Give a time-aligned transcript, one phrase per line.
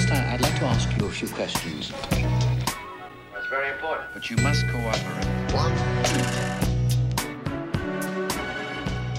[0.00, 1.92] First, I- I'd like to ask you a few questions.
[3.32, 4.08] That's very important.
[4.14, 5.26] But you must cooperate.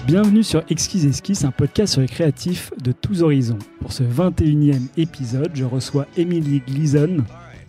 [0.06, 3.60] Bienvenue sur Exquise Esquisse, un podcast sur les créatifs de tous horizons.
[3.80, 7.18] Pour ce 21e épisode, je reçois Emily Gleason,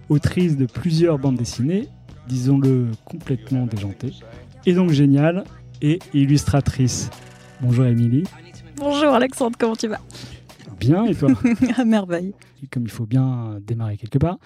[0.09, 1.89] autrice de plusieurs bandes dessinées,
[2.27, 4.14] disons-le complètement déjantées,
[4.66, 5.43] et donc géniale,
[5.84, 7.11] et illustratrice.
[7.61, 8.23] Bonjour Emily.
[8.77, 10.00] Bonjour Alexandre, comment tu vas?
[10.80, 11.30] Bien, et toi
[11.78, 12.34] À merveille.
[12.64, 14.38] Et Comme il faut bien démarrer quelque part,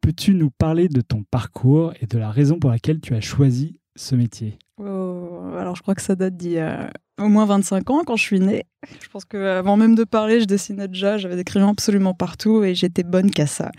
[0.00, 3.78] peux-tu nous parler de ton parcours et de la raison pour laquelle tu as choisi
[3.96, 4.58] ce métier?
[4.78, 8.16] Oh, alors je crois que ça date d'il y a au moins 25 ans quand
[8.16, 8.64] je suis née.
[9.00, 12.74] Je pense qu'avant même de parler, je dessinais déjà, j'avais des crayons absolument partout et
[12.74, 13.70] j'étais bonne qu'à ça.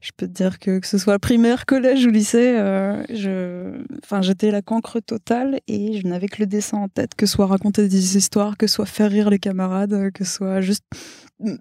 [0.00, 3.82] Je peux te dire que que ce soit primaire, collège ou lycée, euh, je...
[4.04, 7.46] enfin, j'étais la cancre totale et je n'avais que le dessin en tête, que soit
[7.46, 10.84] raconter des histoires, que soit faire rire les camarades, que soit juste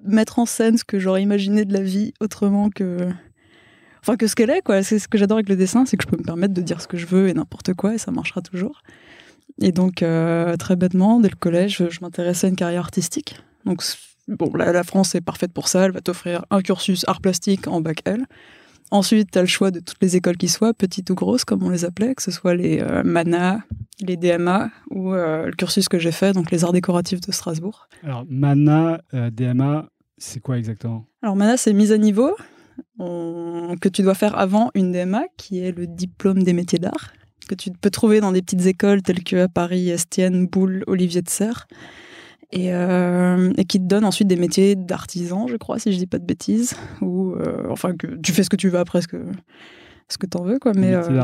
[0.04, 3.10] mettre en scène ce que j'aurais imaginé de la vie autrement que...
[4.02, 4.84] Enfin, que ce qu'elle est, quoi.
[4.84, 6.80] C'est ce que j'adore avec le dessin, c'est que je peux me permettre de dire
[6.80, 8.84] ce que je veux et n'importe quoi et ça marchera toujours.
[9.62, 13.42] Et donc, euh, très bêtement, dès le collège, je m'intéressais à une carrière artistique.
[13.66, 13.82] Donc,
[14.28, 15.86] bon, la, la France est parfaite pour ça.
[15.86, 18.26] Elle va t'offrir un cursus art plastique en bac L.
[18.90, 21.62] Ensuite, tu as le choix de toutes les écoles qui soient, petites ou grosses, comme
[21.64, 23.60] on les appelait, que ce soit les euh, MANA,
[24.00, 27.90] les DMA ou euh, le cursus que j'ai fait, donc les arts décoratifs de Strasbourg.
[28.04, 31.06] Alors, MANA, euh, DMA, c'est quoi exactement?
[31.22, 32.34] Alors, MANA, c'est mise à niveau
[33.00, 37.12] on- que tu dois faire avant une DMA, qui est le diplôme des métiers d'art,
[37.50, 41.22] que tu peux trouver dans des petites écoles telles que à Paris, Estienne, Boulle, Olivier
[41.22, 41.68] de Serres,
[42.52, 46.08] et, euh, et qui te donne ensuite des métiers d'artisan, je crois, si je dis
[46.08, 49.08] pas de bêtises, ou euh, enfin que tu fais ce que tu veux après, ce
[49.08, 49.18] que
[50.10, 50.72] ce que t'en veux, quoi.
[50.74, 51.22] Mais métier euh,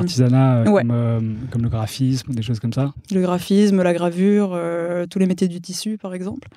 [0.69, 0.81] ouais.
[0.81, 4.59] comme, comme le graphisme, des choses comme ça le graphisme, la gravure,
[5.09, 6.49] tous les métiers du tissu, par exemple.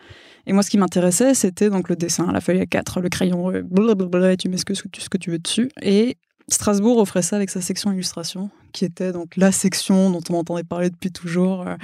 [0.48, 4.32] Et moi, ce qui m'intéressait, c'était donc le dessin, la feuille A4, le crayon, blablabla,
[4.32, 5.68] et tu mets ce que, tu- ce que tu veux dessus.
[5.82, 6.16] Et
[6.48, 10.62] Strasbourg offrait ça avec sa section illustration, qui était donc la section dont on entendait
[10.62, 11.74] parler depuis toujours, euh,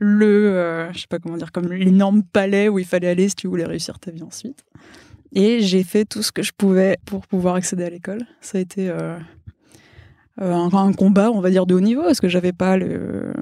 [0.00, 3.36] le, euh, je sais pas comment dire, comme l'énorme palais où il fallait aller si
[3.36, 4.64] tu voulais réussir ta vie ensuite.
[5.34, 8.26] Et j'ai fait tout ce que je pouvais pour pouvoir accéder à l'école.
[8.40, 9.18] Ça a été euh,
[10.40, 13.32] euh, un, un combat, on va dire, de haut niveau, parce que j'avais pas le,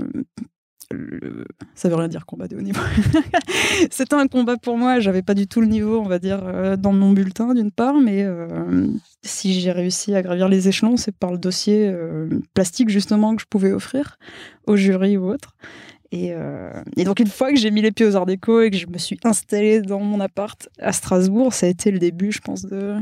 [0.93, 2.81] le- ça veut rien dire combat de haut niveau.
[3.91, 5.01] C'était un combat pour moi.
[5.01, 7.95] J'avais pas du tout le niveau, on va dire, euh, dans mon bulletin d'une part,
[8.01, 8.87] mais euh,
[9.23, 13.43] si j'ai réussi à gravir les échelons, c'est par le dossier euh, plastique justement que
[13.43, 14.19] je pouvais offrir
[14.67, 15.57] au jury ou autre.
[16.13, 18.71] Et, euh, et donc une fois que j'ai mis les pieds aux Arts Déco et
[18.71, 22.31] que je me suis installée dans mon appart à Strasbourg, ça a été le début,
[22.31, 22.95] je pense, de,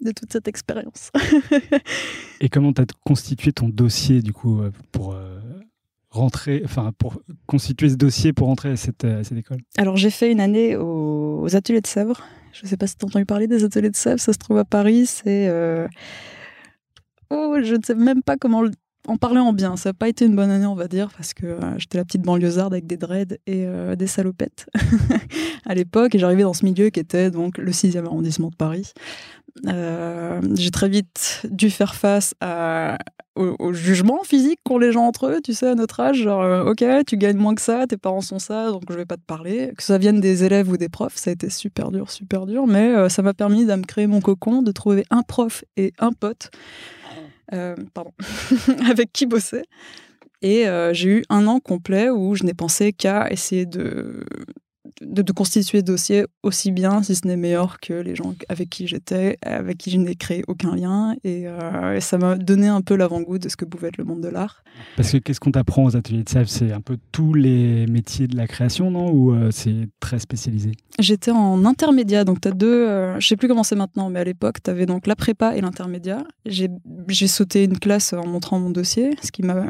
[0.00, 1.10] de toute cette expérience.
[2.40, 5.38] Et comment tu as constitué ton dossier, du coup, pour euh,
[6.16, 9.58] rentrer, enfin, pour constituer ce dossier pour rentrer à cette, cette école?
[9.76, 12.22] Alors j'ai fait une année aux, ateliers de Sèvres.
[12.52, 14.38] Je ne sais pas si tu as entendu parler des ateliers de Sèvres, ça se
[14.38, 15.06] trouve à Paris.
[15.06, 15.48] C'est.
[15.48, 15.86] euh,
[17.30, 18.62] Oh, je ne sais même pas comment
[19.08, 19.76] en parler en bien.
[19.76, 22.04] Ça n'a pas été une bonne année, on va dire, parce que euh, j'étais la
[22.04, 24.68] petite banlieusarde avec des dreads et euh, des salopettes
[25.66, 26.14] à l'époque.
[26.14, 28.92] Et j'arrivais dans ce milieu qui était donc le 6e arrondissement de Paris.
[29.66, 32.98] Euh, j'ai très vite dû faire face à,
[33.34, 36.18] au, au jugement physique qu'ont les gens entre eux, tu sais, à notre âge.
[36.18, 39.06] Genre, euh, ok, tu gagnes moins que ça, tes parents sont ça, donc je vais
[39.06, 39.72] pas te parler.
[39.76, 42.66] Que ça vienne des élèves ou des profs, ça a été super dur, super dur,
[42.66, 45.92] mais euh, ça m'a permis de me créer mon cocon, de trouver un prof et
[45.98, 46.50] un pote,
[47.50, 48.12] pardon,
[48.88, 49.62] avec qui bosser.
[50.42, 54.24] Et j'ai eu un an complet où je n'ai pensé qu'à essayer de,
[55.00, 58.70] de, de constituer ce dossier aussi bien, si ce n'est meilleur, que les gens avec
[58.70, 61.14] qui j'étais, avec qui je n'ai créé aucun lien.
[61.24, 64.04] Et, euh, et ça m'a donné un peu l'avant-goût de ce que pouvait être le
[64.04, 64.64] monde de l'art.
[64.96, 66.48] Parce que qu'est-ce qu'on t'apprend aux ateliers de Sèvres?
[66.48, 69.10] C'est un peu tous les métiers de la création, non?
[69.10, 70.72] Ou euh, c'est très spécialisé?
[70.98, 72.86] J'étais en intermédiaire, donc tu as deux.
[72.88, 75.56] euh, je sais plus comment c'est maintenant, mais à l'époque, tu avais donc la prépa
[75.56, 76.24] et l'intermédiaire.
[76.44, 76.68] J'ai
[77.08, 79.66] j'ai sauté une classe en montrant mon dossier, ce qui m'a.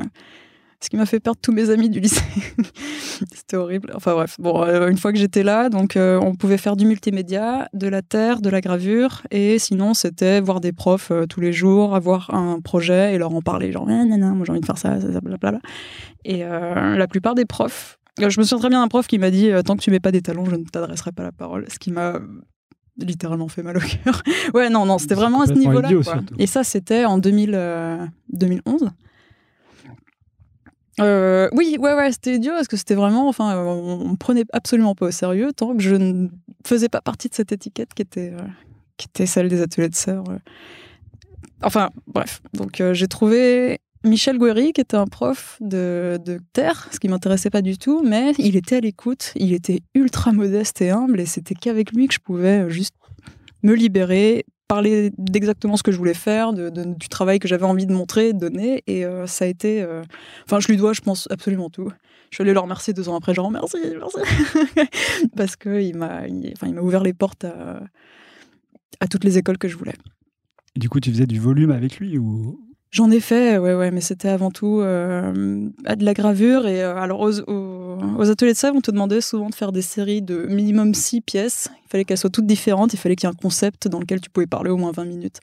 [0.82, 2.20] Ce qui m'a fait perdre tous mes amis du lycée.
[3.34, 3.92] C'était horrible.
[3.94, 6.84] Enfin bref, bon, euh, une fois que j'étais là, donc euh, on pouvait faire du
[6.84, 11.40] multimédia, de la terre, de la gravure, et sinon c'était voir des profs euh, tous
[11.40, 14.60] les jours, avoir un projet et leur en parler, genre, ah, nanana, moi j'ai envie
[14.60, 15.60] de faire ça, ça, ça, blablabla.
[16.24, 19.50] Et la plupart des profs, je me souviens très bien d'un prof qui m'a dit
[19.64, 21.92] tant que tu mets pas des talons, je ne t'adresserai pas la parole, ce qui
[21.92, 22.20] m'a
[22.98, 24.22] littéralement fait mal au cœur.
[24.54, 25.90] ouais, non, non, c'était vraiment à ce niveau-là.
[26.38, 28.90] Et ça, c'était en 2000, euh, 2011.
[31.00, 34.94] Euh, oui, ouais, ouais, c'était idiot parce que c'était vraiment, enfin, on me prenait absolument
[34.94, 36.28] pas au sérieux tant que je ne
[36.64, 38.42] faisais pas partie de cette étiquette qui était, euh,
[38.96, 40.24] qui était celle des ateliers de sœurs.
[40.30, 40.38] euh.
[41.62, 42.40] Enfin, bref.
[42.54, 47.50] Donc, j'ai trouvé Michel Guéry, qui était un prof de, de terre, ce qui m'intéressait
[47.50, 51.26] pas du tout, mais il était à l'écoute, il était ultra modeste et humble, et
[51.26, 52.94] c'était qu'avec lui que je pouvais juste
[53.62, 57.86] me libérer, parler d'exactement ce que je voulais faire, de, du travail que j'avais envie
[57.86, 58.82] de montrer, de donner.
[58.86, 59.82] Et euh, ça a été.
[59.82, 60.02] euh,
[60.44, 61.90] Enfin, je lui dois, je pense, absolument tout.
[62.30, 64.18] Je suis allée le remercier deux ans après, genre merci, merci.
[65.36, 67.80] Parce qu'il m'a il, enfin, il m'a ouvert les portes à,
[69.00, 69.94] à toutes les écoles que je voulais.
[70.74, 72.60] Du coup, tu faisais du volume avec lui ou
[72.96, 76.66] J'en ai fait, ouais, ouais, mais c'était avant tout euh, de la gravure.
[76.66, 80.22] Et euh, alors, aux, ateliers de sèvres, on te demandait souvent de faire des séries
[80.22, 81.68] de minimum six pièces.
[81.84, 82.94] Il fallait qu'elles soient toutes différentes.
[82.94, 85.04] Il fallait qu'il y ait un concept dans lequel tu pouvais parler au moins 20
[85.04, 85.40] minutes.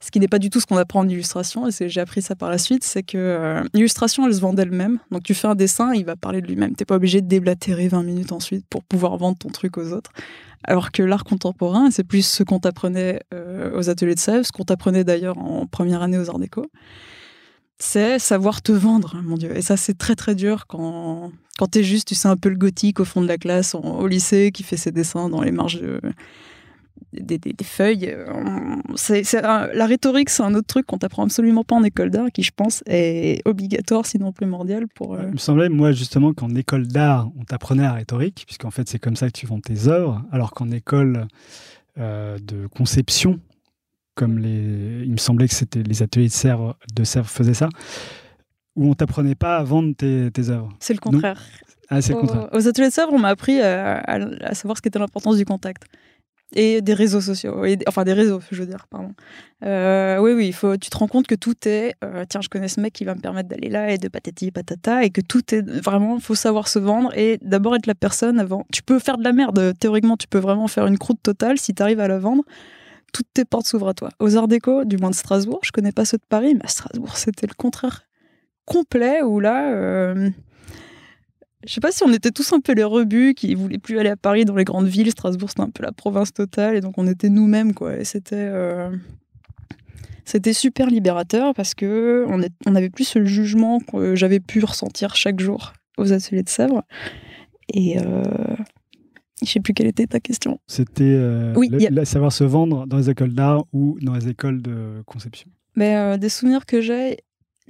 [0.00, 2.36] Ce qui n'est pas du tout ce qu'on apprend en illustration, et j'ai appris ça
[2.36, 4.98] par la suite, c'est que euh, l'illustration, elle se vend d'elle-même.
[5.10, 6.76] Donc tu fais un dessin, il va parler de lui-même.
[6.76, 10.12] T'es pas obligé de déblatérer 20 minutes ensuite pour pouvoir vendre ton truc aux autres.
[10.64, 14.52] Alors que l'art contemporain, c'est plus ce qu'on t'apprenait euh, aux ateliers de Sèvres, ce
[14.52, 16.66] qu'on t'apprenait d'ailleurs en première année aux Arts Déco.
[17.80, 19.56] C'est savoir te vendre, mon Dieu.
[19.56, 22.56] Et ça, c'est très très dur quand, quand t'es juste, tu sais, un peu le
[22.56, 25.80] gothique au fond de la classe, au lycée, qui fait ses dessins dans les marges
[25.80, 26.00] de-
[27.12, 28.16] des, des- des feuilles.
[28.32, 31.82] On- c'est- c'est un- la rhétorique, c'est un autre truc qu'on t'apprend absolument pas en
[31.84, 35.14] école d'art, qui, je pense, est obligatoire, sinon primordial pour.
[35.14, 38.88] euh, Il me semblait, moi, justement, qu'en école d'art, on t'apprenait la rhétorique, puisqu'en fait,
[38.88, 41.26] c'est comme ça que tu vends tes œuvres, alors qu'en école
[41.98, 43.40] euh, de conception,
[44.14, 47.68] comme les, il me semblait que c'était les ateliers de Sèvres, de Sèvres faisaient ça,
[48.76, 50.68] où on t'apprenait pas à vendre tes, tes œuvres.
[50.78, 51.40] C'est le contraire.
[51.90, 52.48] Ah, c'est le contraire.
[52.52, 54.14] Aux ateliers de Sèvres, on m'a appris à, à-
[54.44, 55.84] à savoir ce qu'était l'importance du contact.
[56.54, 57.62] Et des réseaux sociaux.
[57.86, 59.12] Enfin, des réseaux, je veux dire, pardon.
[59.64, 61.94] Euh, oui, oui, il faut, tu te rends compte que tout est.
[62.02, 64.50] euh, tiens, je connais ce mec qui va me permettre d'aller là et de patati
[64.50, 65.04] patata.
[65.04, 65.60] Et que tout est.
[65.60, 68.64] Vraiment, faut savoir se vendre et d'abord être la personne avant.
[68.72, 69.74] Tu peux faire de la merde.
[69.78, 72.44] Théoriquement, tu peux vraiment faire une croûte totale si tu arrives à la vendre.
[73.12, 74.08] Toutes tes portes s'ouvrent à toi.
[74.18, 76.68] Aux Arts Déco, du moins de Strasbourg, je connais pas ceux de Paris, mais à
[76.68, 78.04] Strasbourg, c'était le contraire
[78.64, 79.70] complet où là.
[79.72, 80.30] euh,
[81.66, 84.10] je sais pas si on était tous un peu les rebuts qui voulaient plus aller
[84.10, 85.10] à Paris dans les grandes villes.
[85.10, 86.76] Strasbourg, c'était un peu la province totale.
[86.76, 87.96] Et donc, on était nous-mêmes, quoi.
[87.96, 88.36] Et c'était.
[88.36, 88.90] euh,
[90.24, 94.62] C'était super libérateur parce que on, est, on avait plus ce jugement que j'avais pu
[94.64, 96.82] ressentir chaque jour aux ateliers de Sèvres.
[97.72, 98.22] Et euh,
[99.42, 100.58] je sais plus quelle était ta question.
[100.66, 103.98] C'était euh, Oui, le- y a- le- savoir se vendre dans les écoles d'art ou
[104.02, 105.48] dans les écoles de conception.
[105.76, 107.16] Mais euh, des souvenirs que j'ai,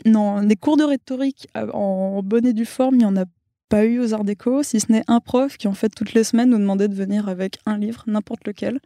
[0.04, 3.24] non, des cours de rhétorique en bonne et due forme, il n'y en a
[3.68, 6.24] pas eu aux Arts Déco, si ce n'est un prof qui, en fait, toutes les
[6.24, 8.80] semaines nous demandait de venir avec un livre, n'importe lequel,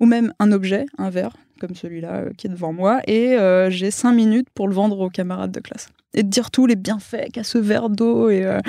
[0.00, 3.70] ou même un objet, un verre, comme celui-là euh, qui est devant moi, et euh,
[3.70, 5.88] j'ai cinq minutes pour le vendre aux camarades de classe.
[6.14, 8.60] Et de dire tous les bienfaits qu'a ce verre d'eau et, euh,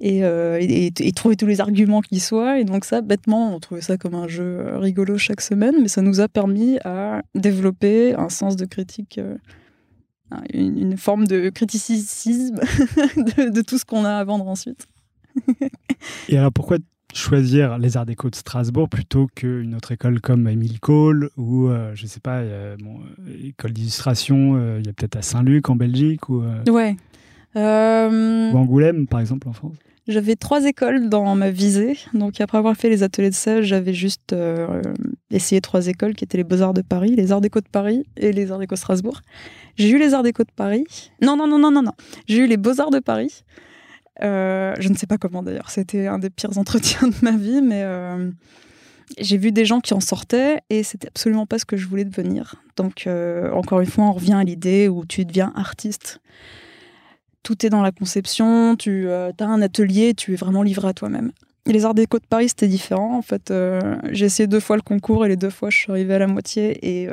[0.00, 2.58] et, et- trouver tous les arguments qui soient.
[2.58, 6.02] Et donc ça, bêtement, on trouvait ça comme un jeu rigolo chaque semaine, mais ça
[6.02, 9.18] nous a permis à développer un sens de critique,
[10.52, 12.56] une, forme de criticisme
[13.16, 14.86] de tout ce qu'on a à vendre ensuite.
[16.28, 16.78] Et alors, pourquoi
[17.14, 21.92] choisir les Arts Déco de Strasbourg plutôt qu'une autre école comme Émile Cole ou, euh,
[21.94, 23.00] je sais pas, euh, bon,
[23.42, 26.96] école d'illustration, euh, il y a peut-être à Saint-Luc en Belgique ou, Ouais.
[27.56, 29.76] Ou Angoulême, par exemple, en France?
[30.08, 31.96] J'avais trois écoles dans ma visée.
[32.12, 34.34] Donc, après avoir fait les ateliers de sèche, j'avais juste
[35.30, 38.32] essayé trois écoles qui étaient les Beaux-Arts de Paris, les Arts Déco de Paris et
[38.32, 39.20] les Arts Déco Strasbourg.
[39.76, 40.84] J'ai eu les Arts Déco de Paris.
[41.22, 41.92] Non, non, non, non, non, non.
[42.26, 43.44] J'ai eu les Beaux-Arts de Paris.
[44.22, 45.70] Euh, je ne sais pas comment d'ailleurs.
[45.70, 48.30] C'était un des pires entretiens de ma vie, mais euh,
[49.18, 52.04] j'ai vu des gens qui en sortaient et c'était absolument pas ce que je voulais
[52.04, 52.56] devenir.
[52.76, 56.20] Donc, euh, encore une fois, on revient à l'idée où tu deviens artiste
[57.42, 61.30] tout est dans la conception, tu as un atelier, tu es vraiment livré à toi-même.
[61.66, 63.18] Les Arts Déco de Paris, c'était différent.
[63.18, 63.52] En fait,
[64.12, 66.26] j'ai essayé deux fois le concours et les deux fois, je suis arrivée à la
[66.26, 67.06] moitié et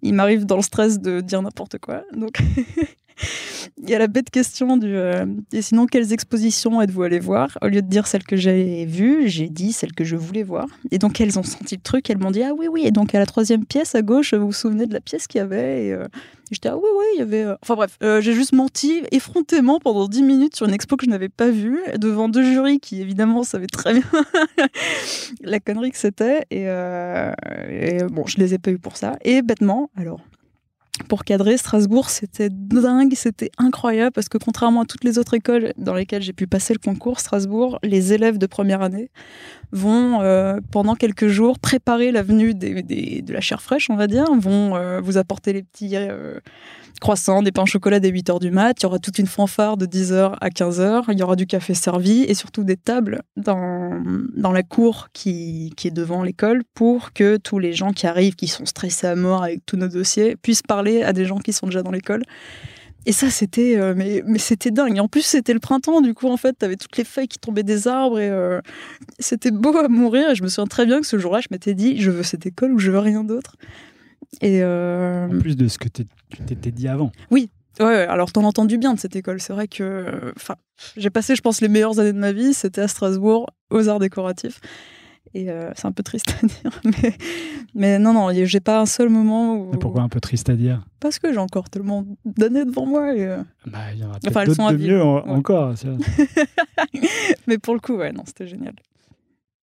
[0.00, 2.04] il m'arrive dans le stress de dire n'importe quoi.
[2.16, 2.38] Donc,
[3.82, 7.56] il y a la bête question du euh, et sinon, quelles expositions êtes-vous allé voir?
[7.62, 10.66] Au lieu de dire celles que j'ai vues, j'ai dit celles que je voulais voir.
[10.90, 12.82] Et donc, elles ont senti le truc, elles m'ont dit Ah oui, oui.
[12.86, 15.38] Et donc, à la troisième pièce à gauche, vous vous souvenez de la pièce qu'il
[15.38, 15.86] y avait?
[15.86, 16.06] Et, euh,
[16.50, 17.44] J'étais, ah oui, oui, il y avait.
[17.44, 21.10] euh, Enfin bref, j'ai juste menti effrontément pendant 10 minutes sur une expo que je
[21.10, 24.02] n'avais pas vue, devant deux jurys qui, évidemment, savaient très bien
[25.42, 26.46] la connerie que c'était.
[26.50, 29.18] Et, et bon, je les ai pas eu pour ça.
[29.24, 30.20] Et bêtement, alors,
[31.04, 35.72] pour cadrer Strasbourg, c'était dingue, c'était incroyable parce que contrairement à toutes les autres écoles
[35.76, 39.10] dans lesquelles j'ai pu passer le concours, Strasbourg, les élèves de première année
[39.72, 44.26] vont euh, pendant quelques jours préparer la venue de la chair fraîche, on va dire,
[44.38, 46.38] vont euh, vous apporter les petits euh,
[47.00, 49.76] croissants, des pains au chocolat dès 8h du mat, il y aura toute une fanfare
[49.76, 54.02] de 10h à 15h, il y aura du café servi et surtout des tables dans,
[54.36, 58.36] dans la cour qui, qui est devant l'école pour que tous les gens qui arrivent,
[58.36, 61.52] qui sont stressés à mort avec tous nos dossiers, puissent parler à des gens qui
[61.52, 62.22] sont déjà dans l'école.
[63.08, 64.94] Et ça, c'était euh, mais, mais c'était dingue.
[64.94, 67.38] Et en plus, c'était le printemps, du coup, en fait, t'avais toutes les feuilles qui
[67.38, 68.60] tombaient des arbres et euh,
[69.18, 70.28] c'était beau à mourir.
[70.28, 72.44] Et je me souviens très bien que ce jour-là, je m'étais dit, je veux cette
[72.44, 73.56] école ou je veux rien d'autre.
[74.42, 76.04] Et euh, En plus de ce que tu
[76.44, 77.10] t'étais dit avant.
[77.30, 77.48] Ouais,
[77.80, 79.40] ouais, alors t'en entends du bien de cette école.
[79.40, 80.56] C'est vrai que enfin,
[80.98, 84.00] j'ai passé, je pense, les meilleures années de ma vie, c'était à Strasbourg, aux arts
[84.00, 84.60] décoratifs.
[85.34, 86.80] Et euh, c'est un peu triste à dire.
[86.84, 87.12] Mais,
[87.74, 89.70] mais non, non, j'ai pas un seul moment où.
[89.78, 90.84] Pourquoi un peu triste à dire?
[91.00, 93.14] Parce que j'ai encore tellement d'années devant moi.
[93.14, 95.30] et, euh, bah, Il y en aura Enfin, elles sont de mieux en- ouais.
[95.30, 95.74] encore.
[97.46, 98.74] Mais pour le coup, ouais, non, c'était génial.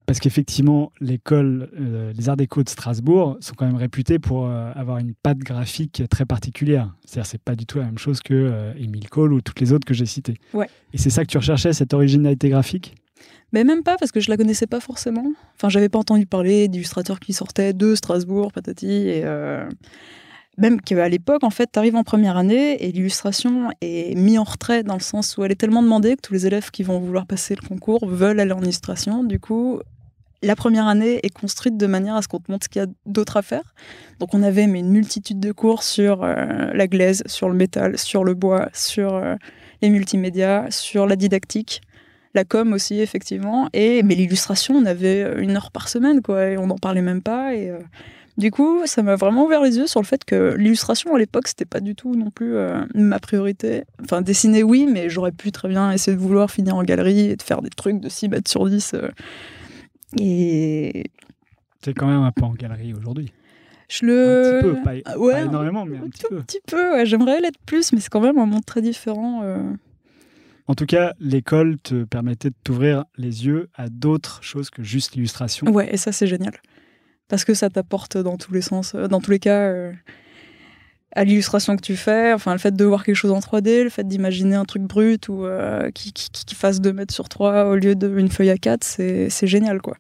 [0.06, 4.72] Parce qu'effectivement, l'école, euh, les arts déco de Strasbourg sont quand même réputés pour euh,
[4.76, 6.94] avoir une patte graphique très particulière.
[7.06, 9.86] C'est-à-dire, c'est pas du tout la même chose que Émile Cole ou toutes les autres
[9.88, 10.36] que j'ai citées.
[10.54, 10.70] Ouais.
[10.94, 12.94] Et c'est ça que tu recherchais, cette originalité graphique?
[13.56, 15.32] Mais même pas, parce que je la connaissais pas forcément.
[15.56, 18.92] Enfin, j'avais pas entendu parler d'illustrateurs qui sortaient de Strasbourg, patati.
[18.92, 19.66] Et euh,
[20.58, 24.84] même qu'à l'époque, en fait, t'arrives en première année et l'illustration est mise en retrait
[24.84, 27.26] dans le sens où elle est tellement demandée que tous les élèves qui vont vouloir
[27.26, 29.24] passer le concours veulent aller en illustration.
[29.24, 29.80] Du coup,
[30.44, 32.84] la première année est construite de manière à ce qu'on te montre ce qu'il y
[32.84, 33.74] a d'autre à faire.
[34.20, 37.98] Donc, on avait mais, une multitude de cours sur euh, la glaise, sur le métal,
[37.98, 39.36] sur le bois, sur euh,
[39.82, 41.82] les multimédias, sur la didactique
[42.36, 46.58] la com aussi effectivement et mais l'illustration on avait une heure par semaine quoi et
[46.58, 47.80] on n'en parlait même pas et euh,
[48.38, 51.48] du coup ça m'a vraiment ouvert les yeux sur le fait que l'illustration à l'époque
[51.48, 55.52] c'était pas du tout non plus euh, ma priorité enfin dessiner oui mais j'aurais pu
[55.52, 58.30] très bien essayer de vouloir finir en galerie et de faire des trucs de 6
[58.30, 59.10] mètres sur 10 euh,
[60.20, 61.06] et
[61.84, 63.32] C'est quand même un peu en galerie aujourd'hui.
[63.90, 66.42] je le Un petit peu, pas, ouais, pas énormément, mais un un petit tout peu.
[66.42, 69.62] petit peu ouais, j'aimerais l'être plus mais c'est quand même un monde très différent euh.
[70.68, 75.14] En tout cas, l'école te permettait de t'ouvrir les yeux à d'autres choses que juste
[75.14, 75.68] l'illustration.
[75.68, 76.54] Ouais, et ça c'est génial.
[77.28, 79.92] Parce que ça t'apporte dans tous les sens, euh, dans tous les cas, euh,
[81.12, 83.90] à l'illustration que tu fais, enfin le fait de voir quelque chose en 3D, le
[83.90, 87.76] fait d'imaginer un truc brut ou euh, qui, qui, fasse 2 mètres sur 3 au
[87.76, 89.98] lieu d'une feuille à 4, c'est c'est génial quoi.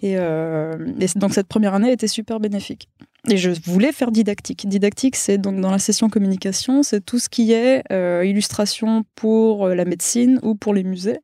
[0.00, 0.76] Et, euh,
[1.16, 2.88] donc cette première année était super bénéfique.
[3.28, 4.66] Et je voulais faire didactique.
[4.66, 9.66] Didactique, c'est donc dans la session communication, c'est tout ce qui est euh, illustration pour
[9.66, 11.18] euh, la médecine ou pour les musées.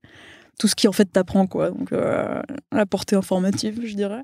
[0.59, 1.71] Tout ce qui en fait t'apprend quoi.
[1.71, 4.23] Donc la portée informative, je dirais.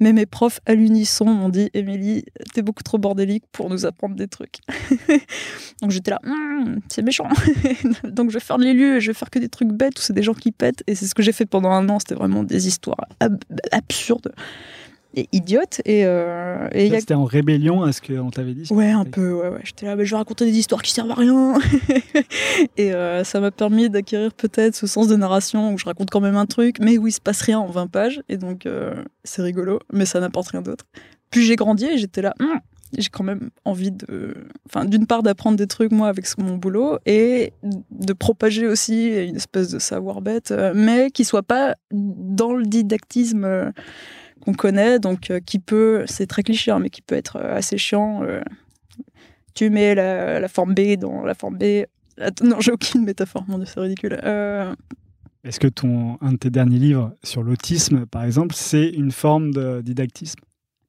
[0.00, 4.16] Mais mes profs à l'unisson m'ont dit Émilie, t'es beaucoup trop bordélique pour nous apprendre
[4.16, 4.58] des trucs.
[5.82, 7.28] Donc j'étais là, Hum, c'est méchant.
[8.04, 10.12] Donc je vais faire de et je vais faire que des trucs bêtes où c'est
[10.12, 10.82] des gens qui pètent.
[10.86, 11.98] Et c'est ce que j'ai fait pendant un an.
[11.98, 14.32] C'était vraiment des histoires ab- absurdes
[15.14, 15.80] et idiotes.
[15.84, 18.72] Et euh, et a C'était en rébellion à ce qu'on t'avait dit.
[18.72, 19.60] Ouais, un peu, ouais, ouais.
[19.64, 21.54] J'étais là, mais je vais raconter des histoires qui servent à rien.
[22.76, 26.20] et euh, ça m'a permis d'acquérir peut-être ce sens de narration où je raconte quand
[26.20, 28.22] même un truc, mais où il se passe rien en 20 pages.
[28.28, 28.94] Et donc, euh,
[29.24, 30.84] c'est rigolo, mais ça n'apporte rien d'autre.
[31.30, 32.60] Puis j'ai grandi et j'étais là, Hum,
[32.96, 34.34] j'ai quand même envie de.
[34.66, 37.52] Enfin, d'une part, d'apprendre des trucs, moi, avec mon boulot, et
[37.90, 43.72] de propager aussi une espèce de savoir bête, mais qui soit pas dans le didactisme.
[44.44, 47.56] Qu'on connaît, donc euh, qui peut, c'est très cliché, hein, mais qui peut être euh,
[47.56, 48.22] assez chiant.
[48.22, 48.40] euh,
[49.54, 51.84] tu mets la, forme B dans la forme B.
[52.18, 54.14] Attends, non, j'ai aucune métaphore, mon dieu, c'est ridicule.
[55.44, 59.52] Est-ce que ton, un de tes derniers livres sur l'autisme, par exemple, c'est une forme
[59.52, 60.40] de didactisme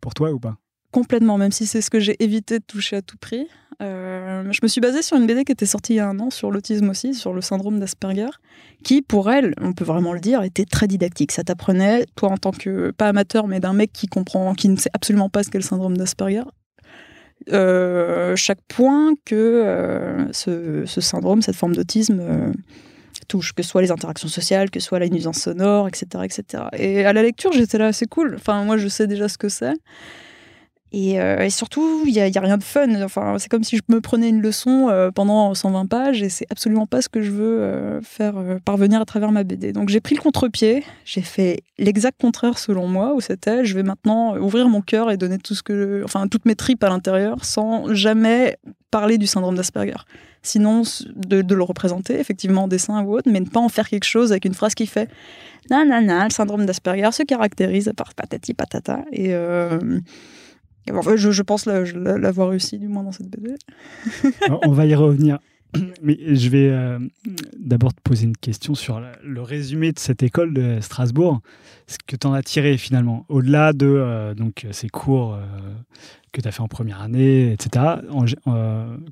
[0.02, 0.56] pour toi ou pas?
[0.96, 3.50] Complètement, même si c'est ce que j'ai évité de toucher à tout prix.
[3.82, 6.18] Euh, je me suis basée sur une BD qui était sortie il y a un
[6.22, 8.30] an sur l'autisme aussi, sur le syndrome d'Asperger,
[8.86, 11.34] qui pour elle, on peut vraiment le dire, était très didactique.
[11.34, 14.78] Ça t'apprenait, toi en tant que, pas amateur, mais d'un mec qui comprend, qui ne
[14.78, 16.44] sait absolument pas ce qu'est le syndrome d'Asperger,
[17.52, 22.54] euh, chaque point que euh, ce, syndrome, cette forme d'autisme
[23.28, 26.24] touche, que ce soit les interactions sociales, que ce soit la nuisance sonore, etc.
[26.24, 26.64] etc.
[26.78, 28.36] Et à la lecture, j'étais là, c'est cool.
[28.36, 29.74] Enfin, moi, je sais déjà ce que c'est.
[30.98, 33.04] Et, euh, et surtout, il n'y a, rien de fun.
[33.04, 36.48] Enfin, c'est comme si je me prenais une leçon euh, pendant 120 pages et c'est
[36.50, 39.74] absolument pas ce que je veux euh, faire parvenir à travers ma BD.
[39.74, 43.84] Donc j'ai pris le contre-pied, j'ai fait l'exact contraire selon moi, où c'était je vais
[43.84, 47.44] maintenant ouvrir mon cœur et donner tout ce que, enfin, toutes mes tripes à l'intérieur
[47.44, 48.58] sans jamais
[48.90, 49.98] parler du syndrome d'Asperger.
[50.44, 50.84] Sinon,
[51.14, 54.06] de, de le représenter effectivement en dessin ou autre, mais ne pas en faire quelque
[54.06, 55.10] chose avec une phrase qui fait
[55.70, 59.04] nanana, le syndrome d'Asperger se caractérise par patati patata.
[59.12, 59.36] Et.
[60.88, 63.56] Je, pense l'avoir réussi, du moins dans cette BD.
[64.63, 65.39] On va y revenir.
[66.01, 67.00] Mais je vais euh,
[67.58, 71.42] d'abord te poser une question sur le résumé de cette école de Strasbourg.
[71.88, 75.46] Ce que tu en as tiré finalement, au-delà de euh, donc, ces cours euh,
[76.32, 77.86] que tu as fait en première année, etc.
[78.10, 78.25] En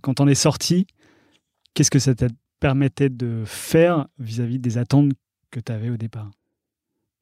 [0.01, 0.87] quand on est sorti,
[1.73, 2.25] qu'est-ce que ça te
[2.59, 5.11] permettait de faire vis-à-vis des attentes
[5.51, 6.29] que tu avais au départ?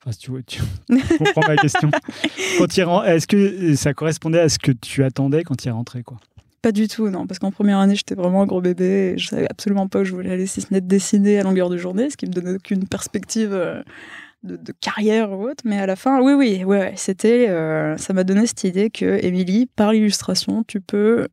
[0.04, 0.62] Enfin, si tu, vois- tu
[1.18, 1.92] comprends ma question.
[3.06, 6.18] Est-ce que ça correspondait à ce que tu attendais quand tu es rentré quoi?
[6.62, 9.28] Pas du tout, non, parce qu'en première année, j'étais vraiment un gros bébé et je
[9.28, 11.78] savais absolument pas où je voulais aller, si ce n'est de dessiner à longueur de
[11.78, 13.82] journée, ce qui me donnait aucune perspective euh,
[14.44, 18.24] de, carrière ou autre, mais à la fin, oui, oui, ouais, c'était, euh, ça m'a
[18.24, 21.28] donné cette idée que Émilie, par l'illustration, tu peux,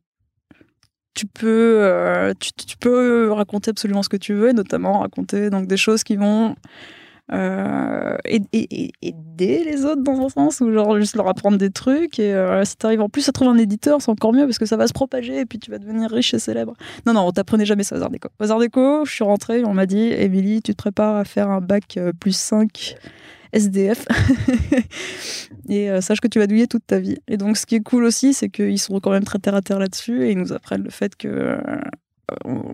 [1.13, 5.67] tu peux, euh, tu peux raconter absolument ce que tu veux, et notamment raconter donc
[5.67, 6.55] des choses qui vont
[7.31, 8.47] euh, aid-
[9.01, 12.63] aider les autres dans un sens ou genre juste leur apprendre des trucs et euh,
[12.65, 14.87] si t'arrives en plus à trouver un éditeur c'est encore mieux parce que ça va
[14.87, 16.73] se propager et puis tu vas devenir riche et célèbre.
[17.05, 18.29] Non non on t'apprenait jamais ça aux déco.
[18.39, 21.61] Aux déco je suis rentrée on m'a dit Émilie tu te prépares à faire un
[21.61, 22.95] bac euh, plus 5
[23.51, 24.05] SDF
[25.69, 27.17] et euh, sache que tu vas douiller toute ta vie.
[27.27, 29.61] Et donc ce qui est cool aussi c'est qu'ils sont quand même très terre à
[29.61, 31.57] terre là-dessus et ils nous apprennent le fait que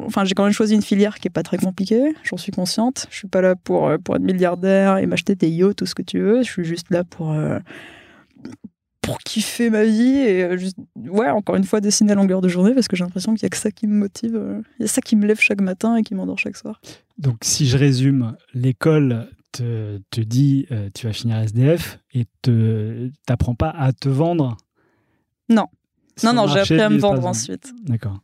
[0.05, 3.07] enfin, j'ai quand même choisi une filière qui est pas très compliquée, j'en suis consciente.
[3.09, 5.95] Je suis pas là pour, euh, pour être milliardaire et m'acheter des yachts, tout ce
[5.95, 6.37] que tu veux.
[6.43, 7.59] Je suis juste là pour, euh,
[9.01, 12.47] pour kiffer ma vie et euh, juste, ouais, encore une fois, dessiner à longueur de
[12.47, 14.35] journée parce que j'ai l'impression qu'il y a que ça qui me motive.
[14.35, 16.81] euh, Il y a ça qui me lève chaque matin et qui m'endort chaque soir.
[17.19, 23.09] Donc, si je résume, l'école te, te dit euh, tu vas finir SDF et te
[23.27, 24.57] t'apprends pas à te vendre?
[25.49, 25.67] Non.
[26.23, 27.73] Non, non, j'ai appris à me vendre ensuite.
[27.83, 28.19] D'accord.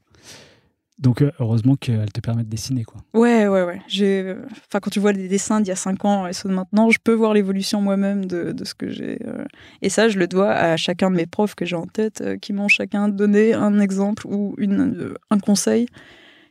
[1.02, 3.02] Donc, euh, heureusement qu'elle te permet de dessiner, quoi.
[3.16, 3.82] Ouais, ouais, ouais.
[3.88, 4.36] J'ai,
[4.68, 6.92] enfin, quand tu vois les dessins d'il y a 5 ans et ceux de maintenant,
[6.92, 9.18] je peux voir l'évolution moi-même de, de ce que j'ai.
[9.26, 9.44] euh,
[9.82, 12.38] Et ça, je le dois à chacun de mes profs que j'ai en tête, euh,
[12.38, 15.88] qui m'ont chacun donné un exemple ou une, un conseil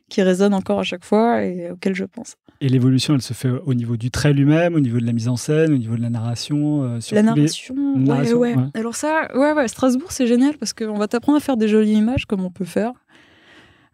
[0.09, 2.35] qui résonne encore à chaque fois et auquel je pense.
[2.61, 5.29] Et l'évolution, elle se fait au niveau du trait lui-même, au niveau de la mise
[5.29, 6.83] en scène, au niveau de la narration.
[6.83, 8.65] euh, sur La les- narration, ouais, narration, ouais, ouais.
[8.75, 11.93] Alors ça, ouais, ouais, Strasbourg, c'est génial parce qu'on va t'apprendre à faire des jolies
[11.95, 12.93] images comme on peut faire.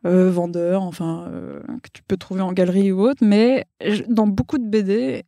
[0.05, 3.67] Euh, vendeur, enfin, euh, que tu peux trouver en galerie ou autre, mais
[4.09, 5.25] dans beaucoup de BD,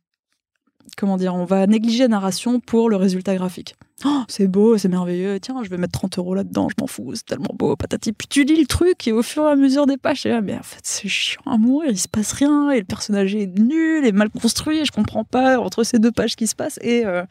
[0.95, 3.75] comment dire, on va négliger la narration pour le résultat graphique.
[4.05, 7.11] Oh, c'est beau, c'est merveilleux, tiens, je vais mettre 30 euros là-dedans, je m'en fous,
[7.15, 8.13] c'est tellement beau, patati.
[8.13, 10.39] Puis tu lis le truc et au fur et à mesure des pages, t'es là,
[10.39, 13.47] mais en fait, c'est chiant à mourir, il se passe rien, et le personnage est
[13.59, 16.79] nul, et mal construit, et je comprends pas entre ces deux pages qui se passe.
[16.81, 17.25] Et, euh,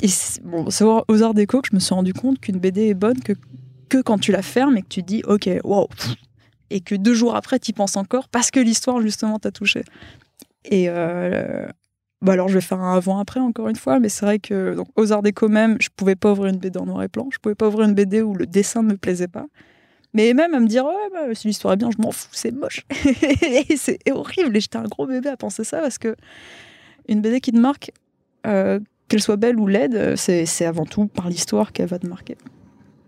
[0.00, 0.66] et c'est bon,
[1.08, 3.32] aux arts déco que je me suis rendu compte qu'une BD est bonne que,
[3.88, 5.88] que quand tu la fermes et que tu dis, ok, wow,
[6.70, 9.82] et que deux jours après, tu y penses encore parce que l'histoire, justement, t'a touché.
[10.64, 11.66] Et euh,
[12.20, 14.88] bah alors, je vais faire un avant-après, encore une fois, mais c'est vrai que donc,
[14.96, 17.38] aux arts déco même, je pouvais pas ouvrir une BD en noir et blanc, je
[17.38, 19.46] pouvais pas ouvrir une BD où le dessin ne me plaisait pas.
[20.14, 22.50] Mais même à me dire, ouais, bah, si l'histoire est bien, je m'en fous, c'est
[22.50, 22.84] moche.
[23.76, 24.56] c'est horrible.
[24.56, 26.16] Et j'étais un gros bébé à penser ça parce que
[27.08, 27.92] une BD qui te marque,
[28.46, 32.06] euh, qu'elle soit belle ou laide, euh, c'est avant tout par l'histoire qu'elle va te
[32.06, 32.36] marquer.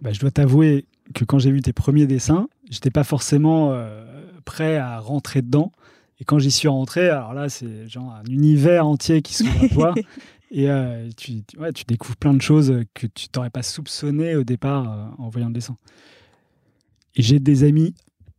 [0.03, 4.05] Bah, je dois t'avouer que quand j'ai vu tes premiers dessins, j'étais pas forcément euh,
[4.45, 5.73] prêt à rentrer dedans.
[6.21, 9.69] Et quand j'y suis rentré, alors là, c'est genre un univers entier qui s'ouvre à
[9.69, 9.95] toi.
[10.53, 14.35] Et euh, tu, tu- ouais, tu découvres plein de choses que tu t'aurais pas soupçonné
[14.35, 15.77] au départ euh, en voyant le dessin.
[17.17, 17.95] Et j'ai des amis,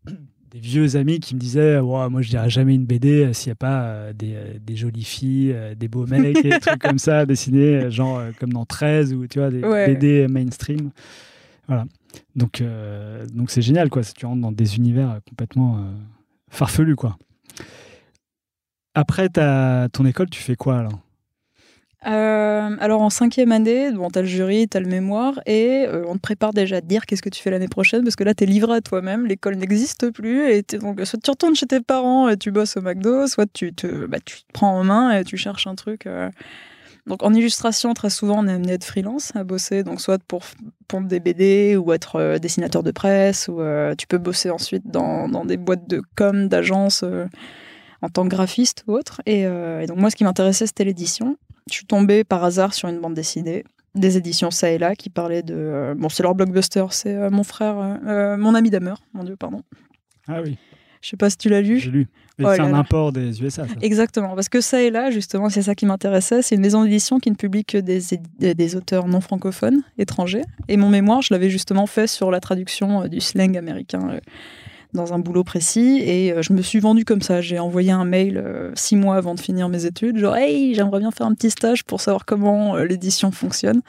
[0.52, 3.54] des vieux amis qui me disaient Moi, je dirais jamais une BD euh, s'il n'y
[3.54, 7.00] a pas euh, des, euh, des jolies filles, des beaux mecs, et des trucs comme
[7.00, 9.88] ça, dessinés, genre comme dans 13 ou tu vois, des Ouais.
[9.94, 10.92] BD mainstream.
[11.68, 11.86] Voilà.
[12.36, 14.04] Donc, euh, donc c'est génial, quoi.
[14.04, 15.82] Tu rentres dans des univers complètement euh,
[16.50, 17.18] farfelus, quoi.
[18.94, 21.00] Après ta, ton école, tu fais quoi alors?
[22.08, 26.16] Euh, alors en cinquième année, bon, t'as le jury, t'as le mémoire, et euh, on
[26.16, 28.34] te prépare déjà à te dire qu'est-ce que tu fais l'année prochaine, parce que là
[28.34, 32.28] t'es livré à toi-même, l'école n'existe plus, et donc soit tu retournes chez tes parents
[32.28, 35.24] et tu bosses au McDo, soit tu te, bah, tu te prends en main et
[35.24, 36.08] tu cherches un truc.
[36.08, 36.32] euh.
[37.08, 40.22] Donc en illustration, très souvent on est amené à être freelance, à bosser, donc soit
[40.24, 40.44] pour
[40.88, 44.88] pondre des BD ou être euh, dessinateur de presse, ou euh, tu peux bosser ensuite
[44.90, 47.04] dans, dans des boîtes de com, d'agences.
[47.04, 47.26] euh,
[48.04, 49.22] en tant que graphiste ou autre.
[49.28, 49.46] Et,
[49.86, 51.38] donc moi, ce qui m'intéressait, c'était l'édition.
[51.70, 55.12] Je suis tombée par hasard sur une bande dessinée des éditions ça et là qui
[55.12, 57.76] parlait de bon c'est leur blockbuster c'est mon frère
[58.40, 59.62] mon ami Damer mon dieu pardon
[60.28, 60.58] Ah oui,
[61.02, 62.08] je sais pas si tu l'as lu j'ai lu.
[62.44, 62.78] Oh c'est un là.
[62.78, 63.74] import des USA, ça.
[63.82, 67.20] exactement parce que ça et là justement c'est ça qui m'intéressait c'est une maison d'édition
[67.20, 68.00] qui ne publie que des,
[68.40, 73.04] des- auteurs non francophones étrangers et mon mémoire je l'avais justement fait sur la traduction
[73.04, 74.20] euh, du slang américain euh,
[74.94, 77.40] dans un boulot précis et euh, je me suis vendue comme ça.
[77.40, 78.44] J'ai envoyé un mail
[78.76, 81.86] six mois avant de finir mes études, genre hey, j'aimerais bien faire un petit stage
[81.86, 83.82] pour savoir comment l'édition fonctionne.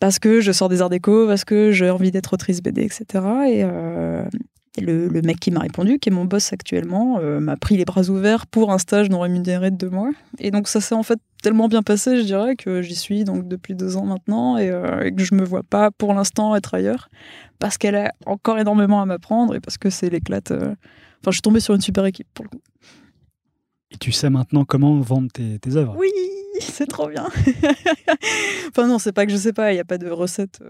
[0.00, 3.04] Parce que je sors des arts déco, parce que j'ai envie d'être autrice BD, etc.
[3.48, 7.40] Et, euh, et le, le mec qui m'a répondu, qui est mon boss actuellement, euh,
[7.40, 10.10] m'a pris les bras ouverts pour un stage non rémunéré de deux mois.
[10.38, 13.46] Et donc ça s'est en fait tellement bien passé, je dirais, que j'y suis donc
[13.48, 16.74] depuis deux ans maintenant et, euh, et que je me vois pas pour l'instant être
[16.74, 17.08] ailleurs
[17.58, 20.50] parce qu'elle a encore énormément à m'apprendre et parce que c'est l'éclate.
[20.50, 20.74] euh.
[21.20, 22.62] Enfin, je suis tombée sur une super équipe pour le coup.
[23.90, 25.94] Et tu sais maintenant comment vendre tes, tes œuvres?
[25.98, 26.10] Oui,
[26.60, 27.26] c'est trop bien.
[28.68, 30.60] enfin non, c'est pas que je sais pas, il n'y a pas de recette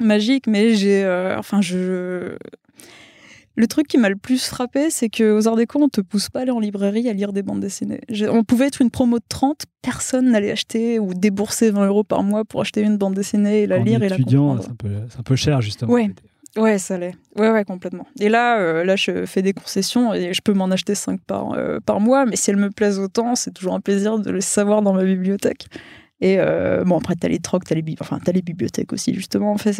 [0.00, 2.36] magique, mais j'ai, euh, enfin je,
[3.58, 6.38] Le truc qui m'a le plus frappé, c'est qu'aux Arts Déco, on te pousse pas
[6.38, 8.00] à aller en librairie à lire des bandes dessinées.
[8.30, 12.22] On pouvait être une promo de 30, personne n'allait acheter ou débourser 20 euros par
[12.22, 14.62] mois pour acheter une bande dessinée et la En lire et la étudiant, comprendre.
[14.62, 15.92] c'est un, peu- c'est un peu cher, justement.
[15.92, 16.08] Ouais.
[16.56, 17.14] Ouais, ça l'est.
[17.36, 18.06] Ouais, ouais, complètement.
[18.20, 21.52] Et là, euh, là, je fais des concessions et je peux m'en acheter 5 par,
[21.52, 24.40] euh, par mois, mais si elles me plaisent autant, c'est toujours un plaisir de les
[24.40, 25.66] savoir dans ma bibliothèque.
[26.20, 29.52] Et euh, bon, après, t'as les trocs, t'as les, enfin, t'as les bibliothèques aussi, justement.
[29.52, 29.72] En fait,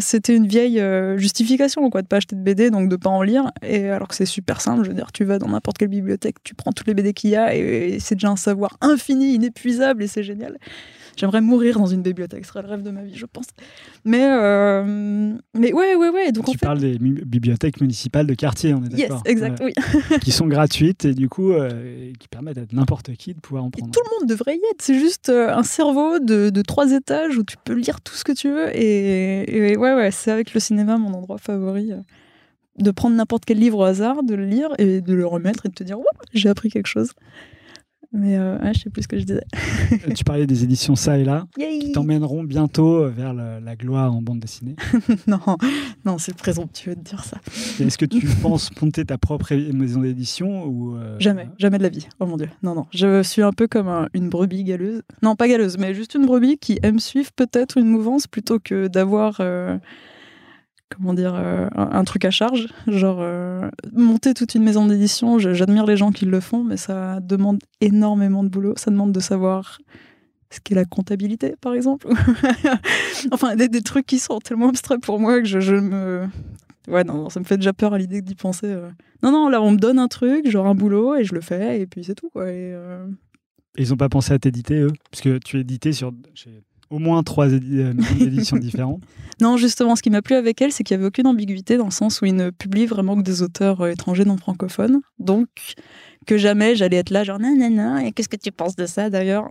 [0.00, 3.22] c'était une vieille euh, justification, quoi, de pas acheter de BD, donc de pas en
[3.22, 3.52] lire.
[3.62, 6.42] Et alors que c'est super simple, je veux dire, tu vas dans n'importe quelle bibliothèque,
[6.42, 10.02] tu prends toutes les BD qu'il y a, et, c'est déjà un savoir infini, inépuisable,
[10.02, 10.58] et c'est génial.
[11.16, 13.46] J'aimerais mourir dans une bibliothèque, ce serait le rêve de ma vie, je pense.
[14.04, 16.32] Mais, euh, mais ouais, ouais, ouais.
[16.32, 19.60] Donc tu en fait, parles des bibliothèques municipales de quartier, on est yes, d'accord exact,
[19.60, 19.72] Ouais.
[19.76, 20.18] oui.
[20.22, 23.68] Qui sont gratuites et du coup, euh, qui permettent à n'importe qui de pouvoir en
[23.68, 23.92] Et prendre.
[23.92, 24.80] tout le monde devrait y être.
[24.80, 28.24] C'est juste euh, un cerveau de, de trois étages où tu peux lire tout ce
[28.24, 28.74] que tu veux.
[28.74, 31.92] Et, et ouais, ouais, c'est avec le cinéma mon endroit favori.
[32.78, 35.68] De prendre n'importe quel livre au hasard, de le lire et de le remettre et
[35.68, 35.98] de te dire,
[36.32, 37.10] j'ai appris quelque chose.
[38.14, 39.44] Mais euh, ouais, je sais plus ce que je disais.
[39.92, 43.74] Euh, tu parlais des éditions ça et là, Yay qui t'emmèneront bientôt vers la, la
[43.76, 44.76] gloire en bande dessinée.
[45.26, 45.40] non,
[46.04, 47.38] non, c'est présomptueux de dire ça.
[47.80, 51.88] Est-ce que tu penses monter ta propre maison d'édition ou euh, Jamais, jamais de la
[51.88, 52.06] vie.
[52.20, 52.48] Oh mon dieu.
[52.62, 52.86] Non, non.
[52.92, 55.02] Je suis un peu comme un- une brebis galeuse.
[55.22, 58.88] Non, pas galeuse, mais juste une brebis qui aime suivre peut-être une mouvance plutôt que
[58.88, 59.78] d'avoir, euh,
[60.94, 62.68] comment dire, euh, un, truc à charge.
[62.86, 67.20] Genre, euh, monter toute une maison d'édition, j'admire les gens qui le font, mais ça
[67.20, 68.74] demande énormément de boulot.
[68.76, 69.78] Ça demande de savoir
[70.50, 72.08] ce qu'est la comptabilité, par exemple.
[73.32, 76.26] enfin, des, trucs qui sont tellement abstraits pour moi que je, me.
[76.88, 78.66] Ouais, non, ça me fait déjà peur à l'idée d'y penser.
[78.66, 78.90] euh.
[79.22, 81.80] Non, non, là, on me donne un truc, genre un boulot, et je le fais,
[81.80, 82.30] et puis c'est tout.
[82.40, 82.74] Et,
[83.78, 84.92] Ils n'ont pas pensé à t'éditer, eux?
[85.10, 86.12] Parce que tu es sur
[86.92, 89.02] au moins trois euh, d'édition différentes.
[89.40, 91.86] Non, justement, ce qui m'a plu avec elle, c'est qu'il n'y avait aucune ambiguïté dans
[91.86, 95.00] le sens où ils ne publient vraiment que des auteurs euh, étrangers non francophones.
[95.18, 95.48] Donc,
[96.26, 98.86] que jamais j'allais être là, genre, non, non, non, et qu'est-ce que tu penses de
[98.86, 99.48] ça d'ailleurs?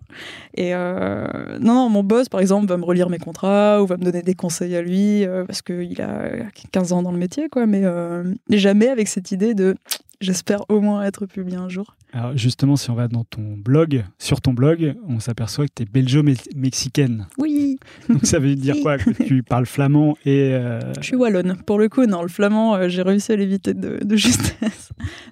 [0.55, 1.27] Et euh,
[1.59, 4.21] non, non, mon boss, par exemple, va me relire mes contrats ou va me donner
[4.21, 6.29] des conseils à lui euh, parce qu'il a
[6.71, 7.65] 15 ans dans le métier, quoi.
[7.65, 9.75] Mais euh, jamais avec cette idée de
[10.19, 11.95] j'espère au moins être publié un jour.
[12.13, 15.83] Alors justement, si on va dans ton blog, sur ton blog, on s'aperçoit que tu
[15.83, 17.25] es belgeo-mexicaine.
[17.37, 17.79] Oui,
[18.09, 18.97] Donc ça veut dire quoi?
[18.97, 20.51] Que tu parles flamand et...
[20.53, 21.55] euh, Je suis wallonne.
[21.65, 24.89] Pour le coup, non, le flamand, euh, j'ai réussi à l'éviter de, de justesse.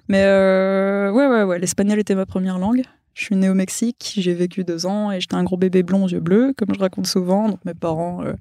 [0.08, 2.82] Mais euh, ouais, ouais, l'espagnol était ma première langue.
[3.14, 6.04] Je suis née au Mexique, j'ai vécu deux ans et j'étais un gros bébé blond
[6.04, 7.48] aux yeux bleus, comme je raconte souvent.
[7.48, 8.34] Donc mes parents, euh,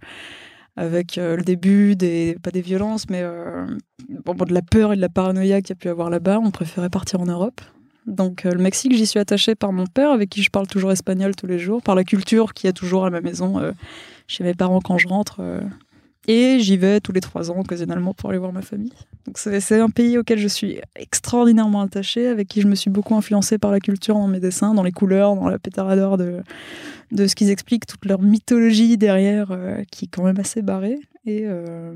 [0.77, 3.65] avec euh, le début, des, pas des violences, mais euh,
[4.07, 6.89] de la peur et de la paranoïa qu'il y a pu avoir là-bas, on préférait
[6.89, 7.61] partir en Europe.
[8.07, 11.35] Donc le Mexique, j'y suis attachée par mon père, avec qui je parle toujours espagnol
[11.35, 13.61] tous les jours, par la culture qu'il y a toujours à ma maison,
[14.25, 15.41] chez mes parents quand je rentre.
[16.29, 18.93] Et j'y vais tous les trois ans, occasionnellement, pour aller voir ma famille.
[19.25, 23.15] Donc c'est un pays auquel je suis extraordinairement attachée, avec qui je me suis beaucoup
[23.15, 26.43] influencée par la culture dans mes dessins, dans les couleurs, dans la pétaradeur de,
[27.11, 30.99] de ce qu'ils expliquent, toute leur mythologie derrière, euh, qui est quand même assez barrée.
[31.25, 31.95] Et, euh,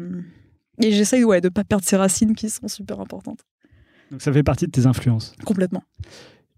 [0.81, 3.41] et j'essaye ouais, de ne pas perdre ces racines qui sont super importantes.
[4.09, 5.35] Donc ça fait partie de tes influences.
[5.45, 5.83] Complètement.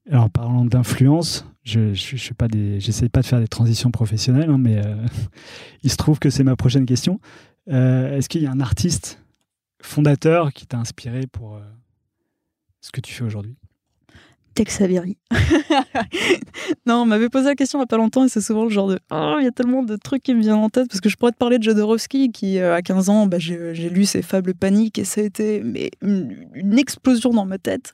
[0.10, 3.92] Alors parlant d'influence, je je, je, suis pas des, j'essaie pas de faire des transitions
[3.92, 4.96] professionnelles, hein, mais euh,
[5.84, 7.20] il se trouve que c'est ma prochaine question.
[7.70, 9.20] Euh, Est-ce qu'il y a un artiste
[9.82, 11.62] fondateur qui t'a inspiré pour euh,
[12.82, 13.56] ce que tu fais aujourd'hui?
[14.56, 15.18] Tex Avery.
[16.86, 18.70] non, on m'avait posé la question il n'y a pas longtemps et c'est souvent le
[18.70, 21.02] genre de Oh, il y a tellement de trucs qui me viennent en tête parce
[21.02, 24.06] que je pourrais te parler de Jodorowsky qui, euh, à 15 ans, bah, j'ai lu
[24.06, 27.92] ses fables paniques et ça a été mais, une, une explosion dans ma tête.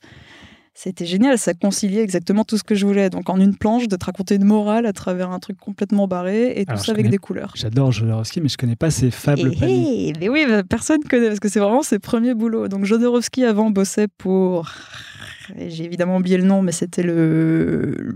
[0.73, 3.09] C'était génial, ça conciliait exactement tout ce que je voulais.
[3.09, 6.53] Donc en une planche, de te raconter une morale à travers un truc complètement barré
[6.55, 7.51] et tout Alors, ça avec connais- des couleurs.
[7.55, 9.87] J'adore Jodorowsky, mais je connais pas ses fables Eh, paniques.
[9.91, 12.69] eh, mais oui, bah, personne connaît parce que c'est vraiment ses premiers boulots.
[12.69, 14.69] Donc Jodorowsky avant bossait pour.
[15.67, 18.15] J'ai évidemment oublié le nom, mais c'était le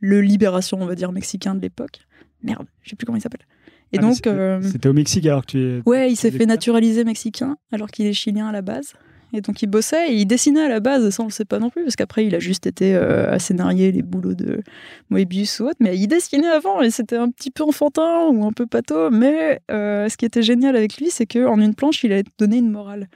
[0.00, 1.98] le Libération, on va dire mexicain de l'époque.
[2.44, 3.46] Merde, je sais plus comment il s'appelle.
[3.92, 5.82] Et Ah, donc, c'était- euh, C'était au Mexique alors que tu es.
[5.84, 8.94] ouais, il s'est es fait naturaliser mexicain alors qu'il est chilien à la base.
[9.32, 11.58] Et donc il bossait et il dessinait à la base, ça on le sait pas
[11.58, 14.62] non plus, parce qu'après il a juste été euh, à scénarier les boulots de
[15.10, 18.52] Moebius ou autre, mais il dessinait avant et c'était un petit peu enfantin ou un
[18.52, 22.12] peu pâteau, mais euh, ce qui était génial avec lui, c'est qu'en une planche, il
[22.12, 23.08] allait te donner une morale.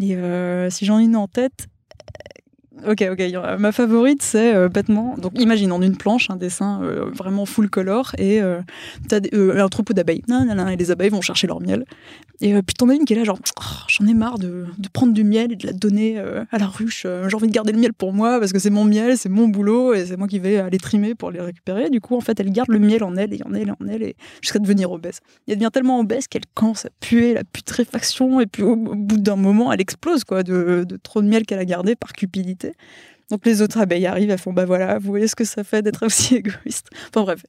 [0.00, 1.66] Et euh, si j'en ai une en tête,
[2.02, 2.38] euh,
[2.86, 3.20] Ok, ok.
[3.58, 5.16] Ma favorite, c'est euh, bêtement.
[5.16, 8.60] Donc, imagine en une planche un dessin euh, vraiment full color et euh,
[9.08, 10.22] t'as euh, un troupeau d'abeilles.
[10.28, 11.84] Et les abeilles vont chercher leur miel.
[12.40, 14.66] Et euh, puis t'en as une qui est là, genre, Oh, j'en ai marre de,
[14.78, 17.02] de prendre du miel et de la donner euh, à la ruche.
[17.04, 19.28] Euh, J'ai envie de garder le miel pour moi parce que c'est mon miel, c'est
[19.28, 21.90] mon boulot et c'est moi qui vais aller trimer pour les récupérer.
[21.90, 23.88] Du coup, en fait, elle garde le miel en elle et en elle et en
[23.88, 25.18] elle et jusqu'à devenir obèse.
[25.48, 29.36] Elle devient tellement obèse qu'elle commence à puer la putréfaction et puis au, bout d'un
[29.36, 32.74] moment, elle explose quoi de, de trop de miel qu'elle a gardé par cupidité.
[33.30, 35.82] Donc les autres abeilles arrivent, elles font bah voilà, vous voyez ce que ça fait
[35.82, 36.88] d'être aussi égoïste.
[37.08, 37.42] Enfin bref,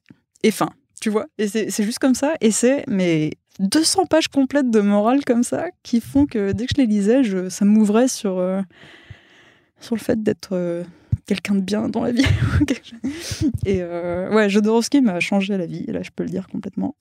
[0.44, 1.28] et fin, tu vois.
[1.38, 5.68] Et c'est juste comme ça, et c'est mais 200 pages complètes de morale comme ça
[5.84, 8.62] qui font que dès que je les lisais, je, ça m'ouvrait sur euh,
[9.80, 10.84] sur le fait d'être euh,
[11.26, 12.26] quelqu'un de bien dans la vie.
[13.66, 16.96] et euh, ouais, Jodorowsky m'a changé la vie, là je peux le dire complètement.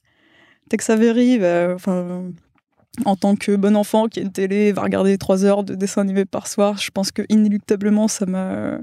[0.69, 1.77] Tex Avery, bah,
[3.05, 6.03] en tant que bon enfant qui a une télé, va regarder trois heures de dessins
[6.03, 8.79] animés par soir, je pense que inéluctablement ça m'a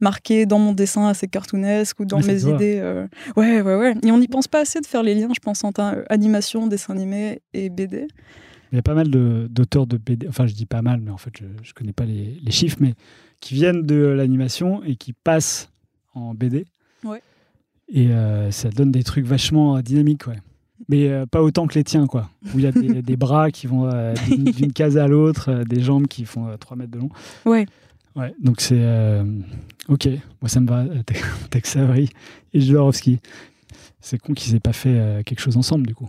[0.00, 2.78] marqué dans mon dessin assez cartoonesque ou dans mes idées.
[2.80, 3.06] euh,
[3.36, 3.94] Ouais, ouais, ouais.
[4.04, 6.66] Et on n'y pense pas assez de faire les liens, je pense, entre euh, animation,
[6.66, 8.06] dessin animé et BD.
[8.72, 11.16] Il y a pas mal d'auteurs de, BD, enfin je dis pas mal, mais en
[11.16, 12.94] fait je, je connais pas les, les chiffres, mais
[13.40, 15.70] qui viennent de l'animation et qui passent
[16.14, 16.66] en BD.
[17.02, 17.22] Ouais.
[17.88, 20.36] Et euh, ça donne des trucs vachement dynamiques, ouais.
[20.88, 22.28] Mais euh, pas autant que les tiens, quoi.
[22.54, 25.80] Où il y a des, des bras qui vont euh, d'une case à l'autre, des
[25.80, 27.10] jambes qui font euh, 3 mètres de long.
[27.46, 27.66] Ouais.
[28.18, 28.80] Ouais, donc c'est.
[28.80, 29.22] euh,
[29.88, 30.08] ok,
[30.42, 31.12] moi ça me va, euh, Te-
[31.50, 32.08] Tex Avery
[32.52, 33.20] et Jodorowsky.
[34.00, 36.08] C'est con qu'ils aient pas fait euh, quelque chose ensemble, du coup.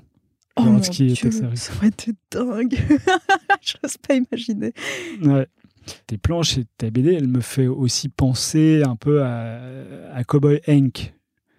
[0.55, 1.57] Oh mon et Tex Avery.
[1.57, 2.75] ça aurait été dingue.
[3.61, 4.73] J'ose pas imaginer.
[5.21, 5.47] Ouais.
[6.07, 9.59] Tes planches et ta BD, elle me fait aussi penser un peu à,
[10.13, 11.13] à Cowboy Hank.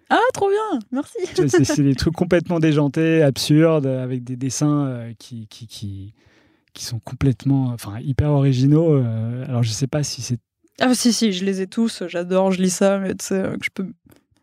[0.09, 1.17] Ah, trop bien, merci.
[1.63, 6.13] C'est des trucs complètement déjantés, absurdes, avec des dessins qui, qui, qui,
[6.73, 8.93] qui sont complètement, enfin, hyper originaux.
[8.93, 10.39] euh, alors, je sais pas si c'est.
[10.79, 13.57] Ah si, si, je les ai tous, j'adore, je lis ça, mais tu sais, euh,
[13.57, 13.87] que je peux...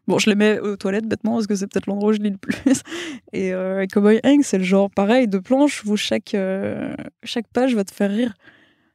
[0.07, 2.31] Bon, je les mets aux toilettes bêtement parce que c'est peut-être l'endroit où je lis
[2.31, 2.57] le plus.
[3.33, 6.35] Et euh, Cowboy Hank, c'est le genre pareil de planche où chaque,
[7.25, 8.33] chaque page va te faire rire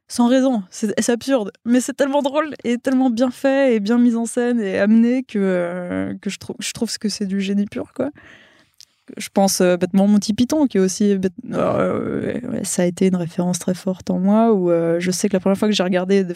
[0.07, 0.63] sans raison.
[0.71, 4.59] C'est absurde, mais c'est tellement drôle et tellement bien fait et bien mis en scène
[4.59, 8.09] et amené que, que je, trouve, je trouve que c'est du génie pur, quoi.
[9.17, 11.17] Je pense euh, bêtement Monty Python, qui est aussi.
[11.17, 15.11] bête- euh, ouais, ça a été une référence très forte en moi, où euh, je
[15.11, 16.35] sais que la première fois que j'ai regardé The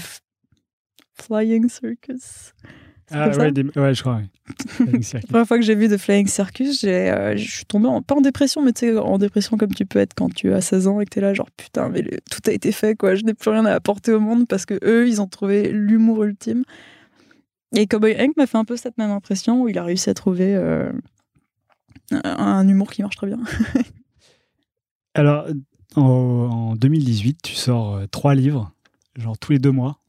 [1.22, 2.54] Flying Circus.
[3.10, 4.20] Ah ouais, des- ouais, je crois.
[4.22, 4.28] oui.
[5.14, 8.16] La première fois que j'ai vu The Flying Circus, euh, je suis tombée en, pas
[8.16, 10.88] en dépression, mais tu sais, en dépression comme tu peux être quand tu as 16
[10.88, 13.16] ans et que t'es là, genre putain, mais le- tout a été fait, quoi.
[13.16, 16.26] Je n'ai plus rien à apporter au monde parce que eux, ils ont trouvé l'humour
[16.26, 16.64] ultime.
[17.76, 20.14] Et Cowboy Hank m'a fait un peu cette même impression où il a réussi à
[20.14, 20.56] trouver
[22.12, 23.40] un, humour qui marche très bien.
[25.14, 25.48] Alors,
[25.96, 28.72] en, en 2018, tu sors euh, trois livres,
[29.18, 30.00] genre tous les deux mois.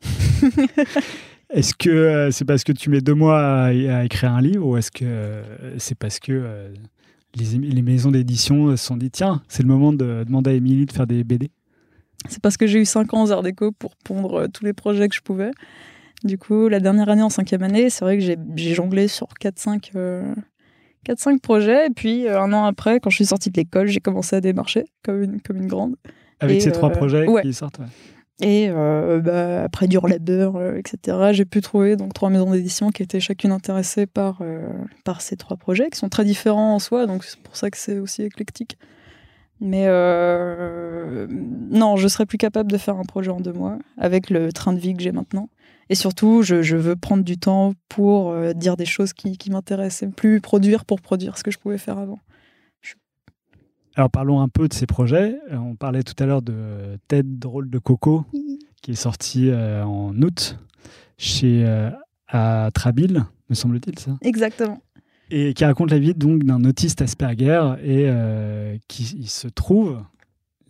[1.51, 4.67] Est-ce que euh, c'est parce que tu mets deux mois à, à écrire un livre
[4.67, 6.71] ou est-ce que euh, c'est parce que
[7.35, 10.93] les, maisons d'édition se sont dit tiens, c'est le moment de demander à Émilie de
[10.93, 11.51] faire des BD
[12.29, 15.09] C'est parce que j'ai eu 5 ans aux Arts Déco pour pondre tous les projets
[15.09, 15.53] que je pouvais.
[16.25, 19.29] Du coup, la dernière année en cinquième année, c'est vrai que j'ai j'ai jonglé sur
[19.41, 20.35] 4-5 euh,
[21.09, 21.87] 4-5 projets.
[21.87, 24.41] Et puis, euh, un an après, quand je suis sortie de l'école, j'ai commencé à
[24.41, 25.97] démarcher comme une, comme une grande.
[26.41, 27.43] Avec Et, ces trois euh, projets ouais.
[27.43, 27.87] qui sortent ouais.
[28.41, 32.91] Et euh, bah, après dur labeur, euh, etc., j'ai pu trouver donc trois maisons d'édition
[32.91, 34.43] qui étaient chacune intéressées par,
[35.05, 37.77] par ces trois projets, qui sont très différents en soi, donc c'est pour ça que
[37.77, 38.79] c'est aussi éclectique.
[39.61, 39.87] Mais
[41.29, 44.73] non, je serais plus capable de faire un projet en deux mois avec le train
[44.73, 45.49] de vie que j'ai maintenant.
[45.91, 49.51] Et surtout, je, je veux prendre du temps pour euh, dire des choses qui, qui
[49.51, 52.21] m'intéressent, et plus produire pour produire ce que je pouvais faire avant.
[53.99, 55.41] Alors parlons un peu de ces projets.
[55.51, 58.27] Euh, On parlait tout à l'heure de Tête drôle de Coco
[58.81, 60.57] qui est sorti euh, en août
[61.17, 61.91] chez euh,
[62.29, 64.17] à Trabil, me semble-t-il ça?
[64.23, 64.81] Exactement.
[65.31, 70.01] et qui raconte la vie donc d'un autiste Asperger et qui il se trouve,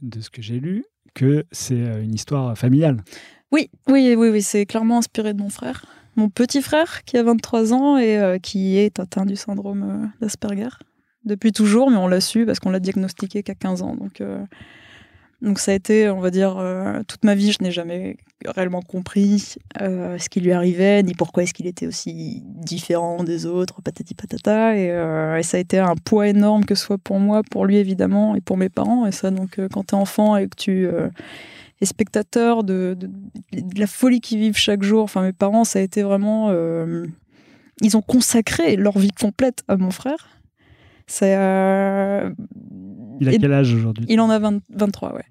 [0.01, 3.03] de ce que j'ai lu, que c'est une histoire familiale.
[3.51, 5.87] Oui, oui, oui, oui, c'est clairement inspiré de mon frère.
[6.17, 10.07] Mon petit frère qui a 23 ans et euh, qui est atteint du syndrome euh,
[10.21, 10.69] d'Asperger
[11.25, 13.95] depuis toujours, mais on l'a su parce qu'on l'a diagnostiqué qu'à 15 ans.
[13.95, 14.45] Donc, euh,
[15.41, 16.61] donc ça a été, on va dire,
[17.07, 21.55] toute ma vie, je n'ai jamais réellement compris ce qui lui arrivait, ni pourquoi est-ce
[21.55, 24.77] qu'il était aussi différent des autres, patati patata.
[24.77, 27.77] Et, et ça a été un poids énorme, que ce soit pour moi, pour lui
[27.77, 29.07] évidemment, et pour mes parents.
[29.07, 30.89] Et ça, donc, quand tu es enfant et que tu
[31.81, 33.07] euh, es spectateur de, de,
[33.53, 36.49] de la folie qu'ils vivent chaque jour, enfin, mes parents, ça a été vraiment.
[36.51, 37.07] euh,
[37.81, 40.29] ils ont consacré leur vie complète à mon frère.
[41.23, 42.31] Euh,
[43.21, 44.05] Il a et- quel âge aujourd'hui?
[44.09, 45.25] il en a 20 23, ouais.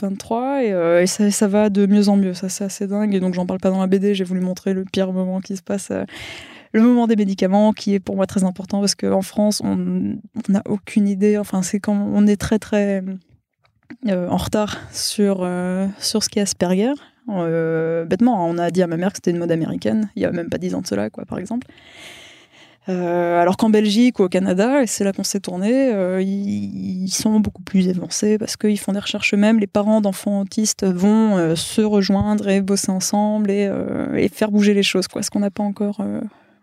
[0.00, 2.34] 23, et, euh, et ça, ça va de mieux en mieux.
[2.34, 3.14] Ça, c'est assez dingue.
[3.14, 4.14] Et donc, j'en parle pas dans la BD.
[4.14, 5.92] J'ai voulu montrer le pire moment qui se passe.
[6.72, 10.16] le moment des médicaments, qui est pour moi très important parce qu'en France, on
[10.48, 11.38] n'a aucune idée.
[11.38, 13.04] Enfin, c'est quand on est très, très.
[14.08, 16.92] Euh, en retard sur, euh, sur ce qu'est Asperger.
[17.30, 20.26] Euh, bêtement, on a dit à ma mère que c'était une mode américaine, il y
[20.26, 21.66] a même pas dix ans de cela, quoi, par exemple.
[22.86, 27.62] Alors qu'en Belgique ou au Canada, et c'est là qu'on s'est tourné, ils, sont beaucoup
[27.62, 29.58] plus avancés parce qu'ils font des recherches eux-mêmes.
[29.58, 33.72] Les parents d'enfants autistes vont se rejoindre et bosser ensemble et,
[34.16, 36.04] et faire bouger les choses, quoi, ce qu'on n'a pas encore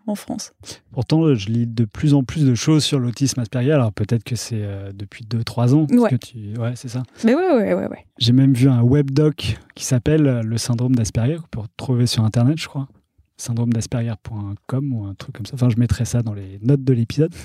[0.06, 0.52] en France.
[0.92, 3.72] Pourtant, je lis de plus en plus de choses sur l'autisme Asperger.
[3.72, 5.86] Alors peut-être que c'est euh, depuis 2-3 ans.
[5.90, 6.10] Ouais.
[6.10, 6.54] que tu...
[6.58, 7.02] Ouais, c'est ça.
[7.24, 8.06] Mais ouais, ouais, ouais, ouais.
[8.18, 12.24] J'ai même vu un webdoc qui s'appelle euh, Le syndrome d'Asperger, qu'on peut retrouver sur
[12.24, 12.88] Internet, je crois.
[13.36, 15.54] syndrome d'Asperger.com ou un truc comme ça.
[15.54, 17.34] Enfin, je mettrai ça dans les notes de l'épisode.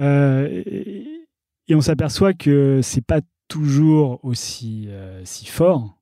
[0.00, 1.26] Euh, et,
[1.68, 5.98] et on s'aperçoit que c'est pas toujours aussi euh, si fort.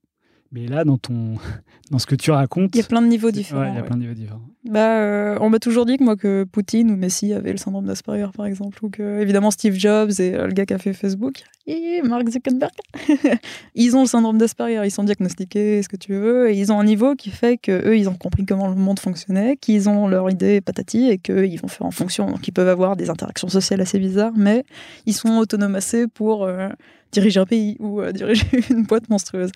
[0.51, 1.35] Mais là, dans, ton,
[1.91, 3.63] dans ce que tu racontes, Il y a plein de niveaux ouais, différents.
[3.63, 3.87] il y a ouais.
[3.87, 4.41] plein de niveaux différents.
[4.65, 7.85] Bah, euh, on m'a toujours dit que moi que Poutine ou Messi avaient le syndrome
[7.87, 10.93] d'Asperger par exemple, ou que évidemment Steve Jobs et euh, le gars qui a fait
[10.93, 12.71] Facebook et Mark Zuckerberg,
[13.75, 16.79] ils ont le syndrome d'Asperger, ils sont diagnostiqués, ce que tu veux, et ils ont
[16.79, 20.07] un niveau qui fait que eux ils ont compris comment le monde fonctionnait, qu'ils ont
[20.07, 23.47] leur idée patati et qu'ils vont faire en fonction, donc ils peuvent avoir des interactions
[23.47, 24.63] sociales assez bizarres, mais
[25.07, 26.69] ils sont autonomes assez pour euh,
[27.11, 29.51] diriger un pays ou euh, diriger une boîte monstrueuse.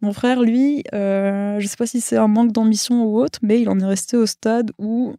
[0.00, 3.60] Mon frère, lui, euh, je sais pas si c'est un manque d'ambition ou autre, mais
[3.60, 5.14] il en est resté au stade où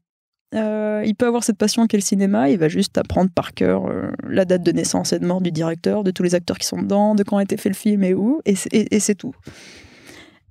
[0.54, 3.88] euh, il peut avoir cette passion qu'est le cinéma, il va juste apprendre par cœur
[3.88, 6.68] euh, la date de naissance et de mort du directeur, de tous les acteurs qui
[6.68, 9.34] sont dedans, de quand a été fait le film et où, et c'est, tout.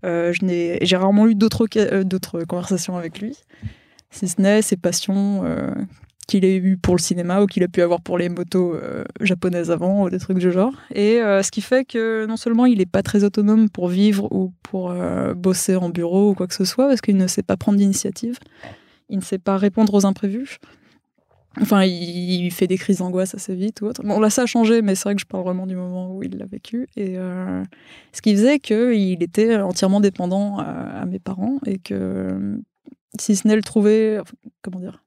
[0.05, 1.67] Euh, j'ai rarement eu d'autres,
[2.49, 3.37] conversations avec lui,
[4.11, 5.45] si ce n'est ses passions
[6.27, 9.05] qu'il a eues pour le cinéma ou qu'il a pu avoir pour les motos euh,
[9.21, 10.73] japonaises avant ou des trucs du genre.
[10.95, 14.33] Et euh, ce qui fait que non seulement il n'est pas très autonome pour vivre
[14.33, 17.43] ou pour euh, bosser en bureau ou quoi que ce soit, parce qu'il ne sait
[17.43, 18.39] pas prendre d'initiative,
[19.09, 20.59] il ne sait pas répondre aux imprévus.
[21.61, 24.03] Enfin, il, fait des crises d'angoisse assez vite ou autre.
[24.03, 26.23] Bon, là, ça a changé, mais c'est vrai que je parle vraiment du moment où
[26.23, 26.89] il l'a vécu.
[26.97, 27.17] Et
[28.13, 30.65] ce qui faisait qu'il était entièrement dépendant à,
[31.03, 32.59] à mes parents et que
[33.21, 34.19] si ce n'est le trouver,
[34.63, 35.03] comment dire,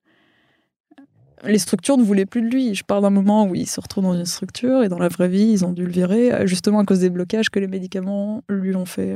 [1.43, 2.74] les structures ne voulaient plus de lui.
[2.76, 5.28] Je parle d'un moment où il se retrouve dans une structure et dans la vraie
[5.28, 8.41] vie, ils ont dû le virer, euh, justement à cause des blocages que les médicaments
[8.50, 9.15] lui ont fait.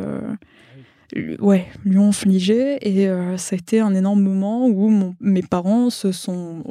[1.16, 2.78] euh, ouais, lui ont infligé.
[2.88, 6.64] Et euh, ça a été un énorme moment où mes parents se sont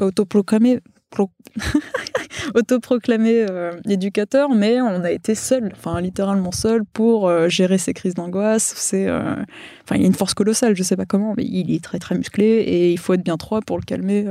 [0.00, 0.80] autoproclamés.
[1.10, 1.30] pro-
[2.54, 3.46] autoproclamés
[3.88, 8.74] éducateurs, mais on a été seuls, enfin littéralement seuls pour gérer ces crises d'angoisse.
[8.76, 11.82] C'est, enfin, il y a une force colossale, je sais pas comment, mais il est
[11.82, 14.24] très très musclé et il faut être bien trois pour le calmer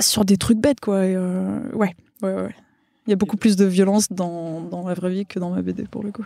[0.00, 1.06] sur des trucs bêtes, quoi.
[1.06, 2.54] Et, euh, ouais, ouais, ouais.
[3.06, 5.62] Il y a beaucoup plus de violence dans, dans la vraie vie que dans ma
[5.62, 6.24] BD pour le coup.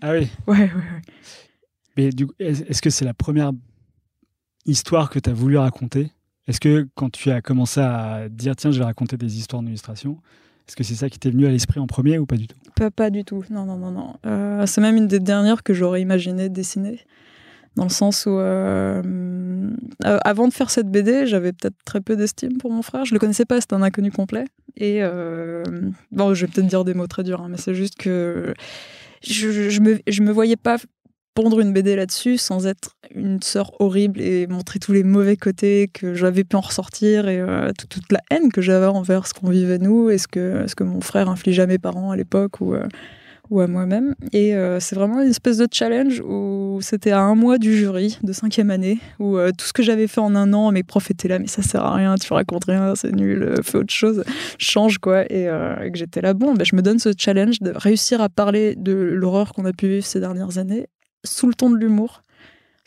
[0.00, 0.28] Ah oui.
[0.46, 1.02] Ouais, ouais, ouais.
[1.96, 3.52] Mais du est-ce que c'est la première
[4.66, 6.10] histoire que tu as voulu raconter?
[6.48, 10.18] Est-ce que quand tu as commencé à dire tiens, je vais raconter des histoires d'illustration,
[10.66, 12.56] est-ce que c'est ça qui t'est venu à l'esprit en premier ou pas du tout?
[12.74, 13.44] Pas, pas du tout.
[13.50, 14.14] Non, non, non, non.
[14.26, 17.00] Euh, c'est même une des dernières que j'aurais imaginé dessiner.
[17.76, 19.00] Dans le sens où, euh,
[20.04, 23.04] euh, avant de faire cette BD, j'avais peut-être très peu d'estime pour mon frère.
[23.04, 24.44] Je le connaissais pas, c'était un inconnu complet.
[24.76, 25.62] Et euh,
[26.10, 28.54] bon, je vais peut-être dire des mots très durs, hein, mais c'est juste que
[29.22, 30.78] je, je, me, je me voyais pas
[31.34, 35.88] pondre une BD là-dessus sans être une sœur horrible et montrer tous les mauvais côtés
[35.92, 37.40] que j'avais pu en ressortir et
[37.78, 40.74] toute, toute la haine que j'avais envers ce qu'on vivait nous et ce que, ce
[40.74, 42.74] que mon frère infligeait à mes parents à l'époque ou,
[43.50, 44.14] ou à moi-même.
[44.32, 48.18] Et euh, c'est vraiment une espèce de challenge où c'était à un mois du jury
[48.22, 51.10] de cinquième année où euh, tout ce que j'avais fait en un an, mes profs
[51.10, 53.92] étaient là, mais ça sert à rien, tu racontes rien, c'est nul, euh, fais autre
[53.92, 54.24] chose,
[54.58, 55.24] change quoi.
[55.30, 55.50] Et,
[55.90, 58.92] que j'étais là, bon, ben, je me donne ce challenge de réussir à parler de
[58.92, 60.86] l'horreur qu'on a pu vivre ces dernières années
[61.24, 62.22] sous le ton de l'humour,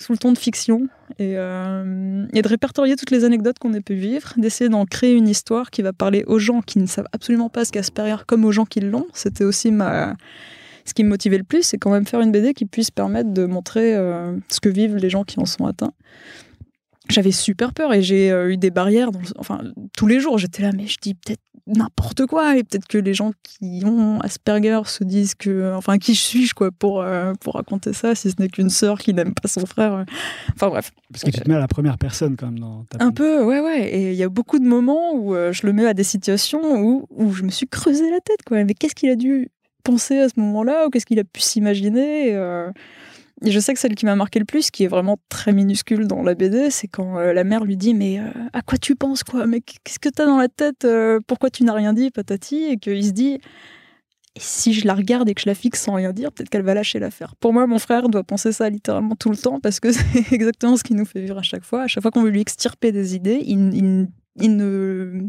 [0.04, 0.88] sous le ton de fiction,
[1.18, 5.14] et, euh, et de répertorier toutes les anecdotes qu'on a pu vivre, d'essayer d'en créer
[5.14, 8.24] une histoire qui va parler aux gens qui ne savent absolument pas ce qu'est Asperger,
[8.28, 9.08] comme aux gens qui l'ont.
[9.14, 12.66] C'était aussi ce qui me motivait le plus, c'est quand même faire une BD qui
[12.66, 15.94] puisse permettre de montrer euh, ce que vivent les gens qui en sont atteints.
[17.10, 19.10] J'avais super peur et j'ai euh, eu des barrières.
[19.38, 19.62] Enfin,
[19.96, 22.58] tous les jours, j'étais là, mais je dis peut-être n'importe quoi.
[22.58, 26.72] Et peut-être que les gens qui ont Asperger se disent que enfin qui suis-je quoi
[26.72, 30.06] pour euh, pour raconter ça si ce n'est qu'une sœur qui n'aime pas son frère
[30.56, 30.92] enfin bref.
[31.12, 33.44] Parce que tu te mets à la première personne quand même dans ta un peu
[33.44, 33.90] ouais ouais.
[33.94, 36.82] Et il y a beaucoup de moments où euh, je le mets à des situations
[36.82, 38.64] où, où je me suis creusé la tête quoi.
[38.64, 39.50] Mais qu'est-ce qu'il a dû
[39.84, 42.72] penser à ce moment-là ou qu'est-ce qu'il a pu s'imaginer euh,
[43.52, 46.22] je sais que celle qui m'a marqué le plus, qui est vraiment très minuscule dans
[46.22, 49.24] la BD, c'est quand euh, la mère lui dit Mais euh, à quoi tu penses,
[49.24, 49.46] quoi?
[49.46, 52.64] Mais qu'est-ce que t'as dans la tête euh, Pourquoi tu n'as rien dit, patati?
[52.64, 53.40] Et qu'il se dit
[54.38, 56.74] si je la regarde et que je la fixe sans rien dire, peut-être qu'elle va
[56.74, 57.36] lâcher l'affaire.
[57.36, 60.78] Pour moi, mon frère doit penser ça littéralement tout le temps parce que c'est exactement
[60.78, 61.84] ce qui nous fait vivre à chaque fois.
[61.84, 65.28] À chaque fois qu'on veut lui extirper des idées, il ne.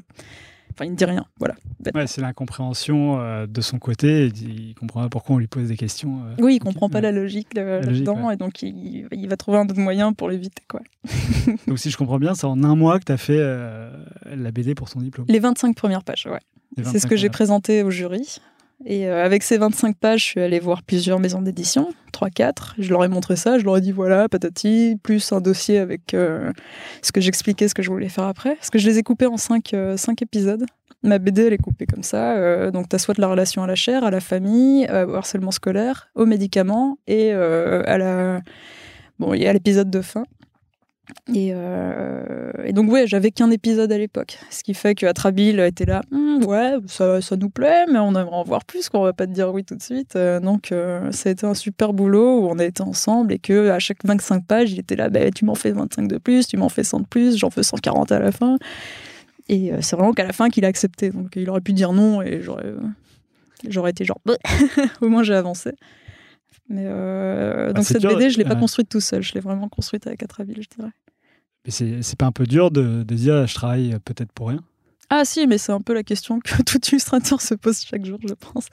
[0.75, 1.25] Enfin, il ne dit rien.
[1.39, 1.55] Voilà.
[1.95, 4.27] Ouais, c'est l'incompréhension euh, de son côté.
[4.27, 6.20] Il, ne comprend pas pourquoi on lui pose des questions.
[6.27, 6.43] euh.
[6.43, 8.35] Oui, il comprend pas la logique là-dedans ouais.
[8.35, 10.62] et donc il, il va trouver un autre moyen pour l'éviter.
[10.68, 10.81] quoi.
[11.68, 13.91] Donc, si je comprends bien, c'est en un mois que tu as fait euh,
[14.27, 15.27] la BD pour son diplôme.
[15.29, 16.41] Les 25 premières pages, ouais.
[16.77, 18.41] C'est ce 25 que j'ai présenté au jury.
[18.87, 22.74] Et euh, avec ces 25 pages, je suis allée voir plusieurs maisons d'édition, 3-4.
[22.78, 26.12] Je leur ai montré ça, je leur ai dit voilà, patati, plus un dossier avec
[26.14, 26.53] euh,
[27.01, 28.57] ce que j'expliquais, ce que je voulais faire après.
[28.57, 29.72] Parce que je les ai coupés en 5
[30.20, 30.66] épisodes.
[31.05, 32.32] Ma BD, elle est coupée comme ça.
[32.37, 35.14] euh, donc, tu as soit la relation à la chair, à la famille, euh, au
[35.14, 38.41] harcèlement scolaire, aux médicaments et euh, à la.
[39.18, 40.24] Bon, il y a l'épisode de fin.
[41.33, 44.39] Et, euh, et donc, ouais, j'avais qu'un épisode à l'époque.
[44.51, 46.03] Ce qui fait que Atrabil était là,
[46.35, 49.33] Hum, ouais, ça, nous plaît, mais on aimerait en voir plus, qu'on va pas te
[49.33, 50.17] dire oui tout de suite.
[50.17, 53.39] Euh, donc, euh, ça a été un super boulot où on a été ensemble et
[53.39, 56.47] que à chaque 25 pages, il était là, bah, tu m'en fais 25 de plus,
[56.47, 58.59] tu m'en fais 100 de plus, j'en fais 140 à la fin.
[59.49, 61.11] Et euh, c'est vraiment qu'à la fin qu'il a accepté.
[61.11, 64.21] Donc, il aurait pu dire non et j'aurais, été genre,
[65.01, 65.73] au moins j'ai avancé.
[66.69, 68.61] Mais euh, donc, Bah, c'est cette dur, BD, je l'ai pas ouais.
[68.61, 70.91] construite tout seul, je l'ai vraiment construite avec Atrabil, je dirais.
[71.65, 71.71] Mais
[72.03, 74.61] c'est pas un peu dur de, de dire je travaille peut-être pour rien?
[75.11, 78.19] Ah si, mais c'est un peu la question que tout illustrateur se pose chaque jour,
[78.27, 78.67] je pense.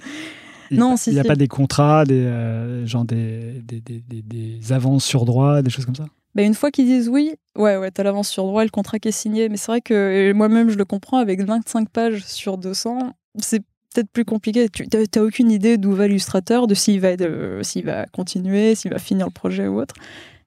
[0.71, 1.27] Il Non, n'y a, si, il y a si.
[1.27, 5.85] pas des contrats, des, euh, genre des, des, des, des- avances sur droit, des choses
[5.85, 6.05] comme ça?
[6.33, 9.09] Bah, une fois qu'ils disent oui, ouais, ouais, t'as l'avance sur droit, le contrat qui
[9.09, 9.49] est signé.
[9.49, 13.61] Mais c'est vrai que moi-même, je le comprends, avec 25 pages sur 200, c'est
[13.93, 14.69] peut-être plus compliqué.
[14.69, 18.91] Tu t'as aucune idée d'où va l'illustrateur, de s'il va, euh, s'il va continuer, s'il
[18.91, 19.95] va finir le projet ou autre.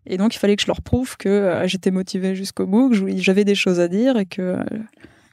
[0.06, 3.16] Et donc, il fallait que je leur prouve que euh, j'étais motivée jusqu'au bout, que
[3.16, 4.64] j'avais des choses à dire et que, euh,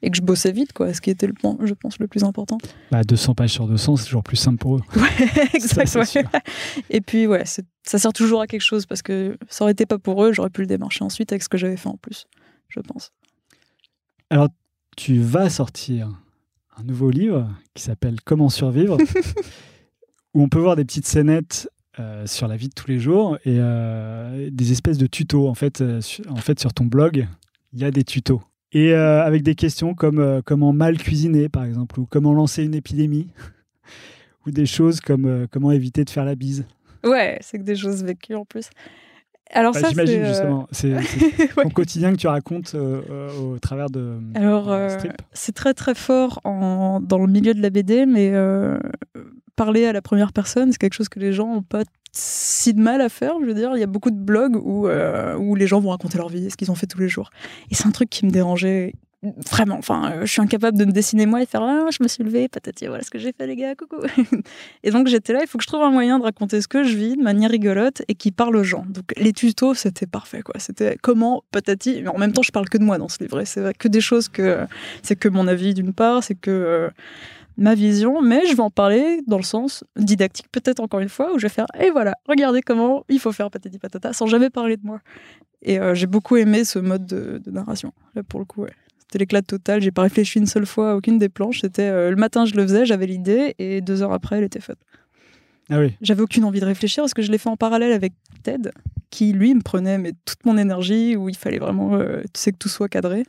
[0.01, 0.93] et que je bossais vite, quoi.
[0.93, 2.57] Ce qui était le point, je pense, le plus important.
[2.89, 4.82] bah, 200 pages sur 200, c'est toujours plus simple pour eux.
[4.95, 5.93] Ouais, exact.
[5.95, 6.24] ouais.
[6.89, 9.97] Et puis, ouais, ça sert toujours à quelque chose parce que ça aurait été pas
[9.97, 12.28] pour eux, j'aurais pu le démarcher ensuite avec ce que j'avais fait en plus,
[12.70, 13.12] je pense.
[14.97, 16.09] Tu vas sortir
[16.82, 18.97] un nouveau livre qui s'appelle Comment survivre,
[20.34, 21.69] où on peut voir des petites scénettes
[21.99, 25.47] euh, sur la vie de tous les jours et euh, des espèces de tutos.
[25.47, 27.27] En fait, euh, sur, en fait, sur ton blog,
[27.73, 28.41] il y a des tutos.
[28.73, 33.27] Et avec des questions comme comment mal cuisiner, par exemple, ou comment lancer une épidémie,
[34.45, 36.65] ou des choses comme comment éviter de faire la bise.
[37.03, 38.69] Ouais, c'est que des choses vécues en plus.
[39.52, 40.68] Alors Bah, ça, J'imagine c'est, euh, justement.
[40.72, 41.64] C'est ouais.
[41.64, 45.14] ton quotidien que tu racontes euh, euh, au travers de Alors, euh, strip.
[45.34, 48.80] c'est très très fort en, dans le milieu de la BD, mais euh,
[49.56, 51.84] parler à la première personne, c'est quelque chose que les gens n'ont pas
[52.14, 53.34] si de mal à faire.
[53.41, 56.18] Je veux dire, il y a beaucoup de blogs où, où les gens vont raconter
[56.18, 57.30] leur vie, ce qu'ils ont fait tous les jours.
[57.70, 58.93] Et c'est un truc qui me dérangeait
[59.24, 59.78] vraiment.
[59.78, 62.24] Enfin, euh, je suis incapable de me dessiner moi et faire ah, je me suis
[62.24, 63.97] levé, patati, voilà ce que j'ai fait, les gars, coucou.
[64.84, 66.84] et donc j'étais là, il faut que je trouve un moyen de raconter ce que
[66.84, 68.86] je vis de manière rigolote et qui parle aux gens.
[68.89, 70.55] Donc les tutos, c'était parfait, quoi.
[70.57, 72.01] C'était comment, patati.
[72.01, 73.39] Mais en même temps, je parle que de moi dans ce livre.
[73.39, 74.65] et C'est que des choses que
[75.03, 76.89] c'est que mon avis d'une part, c'est que euh,
[77.57, 81.34] ma vision, mais je vais en parler dans le sens didactique, peut-être encore une fois,
[81.34, 84.49] où je vais faire et voilà, regardez comment il faut faire patati patata sans jamais
[84.49, 84.99] parler de moi.
[85.61, 87.93] Et euh, j'ai beaucoup aimé ce mode de, de narration.
[88.15, 88.74] Là, pour le coup, ouais.
[89.12, 89.82] C'était l'éclat total.
[89.82, 91.59] J'ai pas réfléchi une seule fois à aucune des planches.
[91.59, 94.62] C'était euh, le matin, je le faisais, j'avais l'idée, et deux heures après, elle était
[94.62, 94.78] faite.
[95.70, 95.93] Ah oui.
[96.01, 98.72] J'avais aucune envie de réfléchir parce que je l'ai fait en parallèle avec Ted,
[99.09, 102.53] qui lui me prenait mais toute mon énergie, où il fallait vraiment, euh, tu sais,
[102.53, 103.26] que tout soit cadré.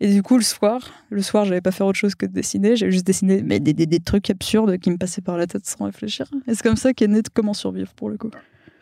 [0.00, 2.74] Et du coup, le soir, le soir, j'avais pas faire autre chose que de dessiner.
[2.74, 5.64] J'avais juste dessiné mais des, des, des trucs absurdes qui me passaient par la tête
[5.64, 6.26] sans réfléchir.
[6.48, 8.30] Et c'est comme ça qu'est né de Comment survivre pour le coup.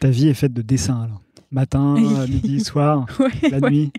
[0.01, 1.21] Ta vie est faite de dessins alors.
[1.51, 3.71] Matin, euh, midi, soir, Ouais, la ouais.
[3.71, 3.93] nuit.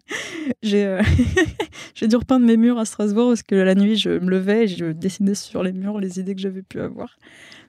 [0.62, 1.02] J'ai euh,
[1.96, 4.68] j'ai dû repeindre mes murs à Strasbourg parce que la nuit, je me levais et
[4.68, 7.18] je dessinais sur les murs les idées que j'avais pu avoir.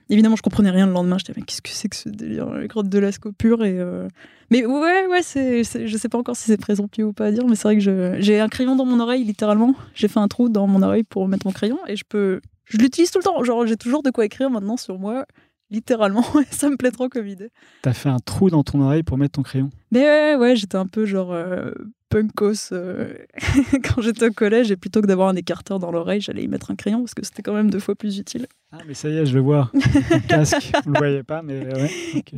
[0.09, 1.17] Évidemment, je comprenais rien le lendemain.
[1.17, 3.63] J'étais, mais qu'est-ce que c'est que ce délire Les grottes de Lascaux pur.
[3.63, 4.07] Et, euh,
[4.51, 7.47] Mais ouais, ouais, c'est, je sais pas encore si c'est présomptueux ou pas à dire,
[7.47, 9.73] mais c'est vrai que j'ai un crayon dans mon oreille, littéralement.
[9.95, 12.41] J'ai fait un trou dans mon oreille pour mettre mon crayon et je peux.
[12.65, 13.41] Je l'utilise tout le temps.
[13.43, 15.25] Genre, j'ai toujours de quoi écrire maintenant sur moi,
[15.71, 16.23] littéralement.
[16.51, 17.49] Ça me plaît trop comme idée.
[17.81, 19.69] T'as fait un trou dans ton oreille pour mettre ton crayon?
[19.91, 21.71] Mais ouais, ouais, j'étais un peu genre euh,
[22.09, 23.13] punkos euh,
[23.83, 26.69] quand j'étais au collège et plutôt que d'avoir un écarteur dans l'oreille, j'allais y mettre
[26.69, 28.45] un crayon parce que c'était quand même deux fois plus utile.
[28.71, 29.71] Ah, mais ça y est, je le vois.
[29.73, 31.89] Ton casque, vous le voyez pas, mais ouais.
[32.17, 32.35] ok.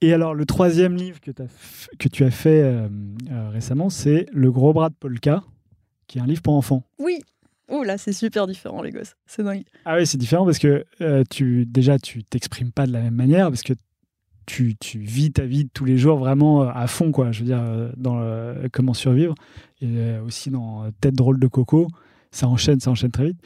[0.00, 1.32] Et alors, le troisième livre que,
[2.08, 2.88] tu as fait euh,
[3.30, 5.42] euh, récemment, c'est Le Gros Bras de Polka,
[6.06, 6.84] qui est un livre pour enfants.
[6.98, 7.18] Oui.
[7.68, 9.14] Oh là, c'est super différent les gosses.
[9.26, 9.64] C'est dingue.
[9.84, 13.14] Ah oui, c'est différent parce que euh, tu, déjà, tu t'exprimes pas de la même
[13.14, 13.74] manière parce que
[14.46, 17.30] tu, tu vis ta vie tous les jours vraiment euh, à fond, quoi.
[17.30, 18.18] Je veux dire, euh, dans
[18.72, 19.34] Comment survivre
[19.82, 21.86] et aussi dans Tête drôle de coco,
[22.30, 23.40] ça enchaîne, ça enchaîne très vite.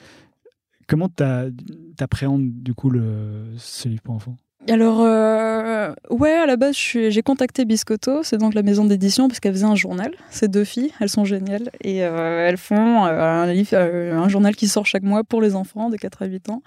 [0.86, 4.36] Comment t'appréhendes du coup le, ce livre pour enfants?
[4.68, 9.40] Alors, euh, ouais, à la base, j'ai contacté Biscotto, c'est donc la maison d'édition, parce
[9.40, 10.12] qu'elles faisaient un journal.
[10.30, 11.70] Ces deux filles, elles sont géniales.
[11.80, 15.96] Et euh, elles font euh, un, journal qui sort chaque mois pour les enfants de
[15.96, 16.62] 4 à 8 ans.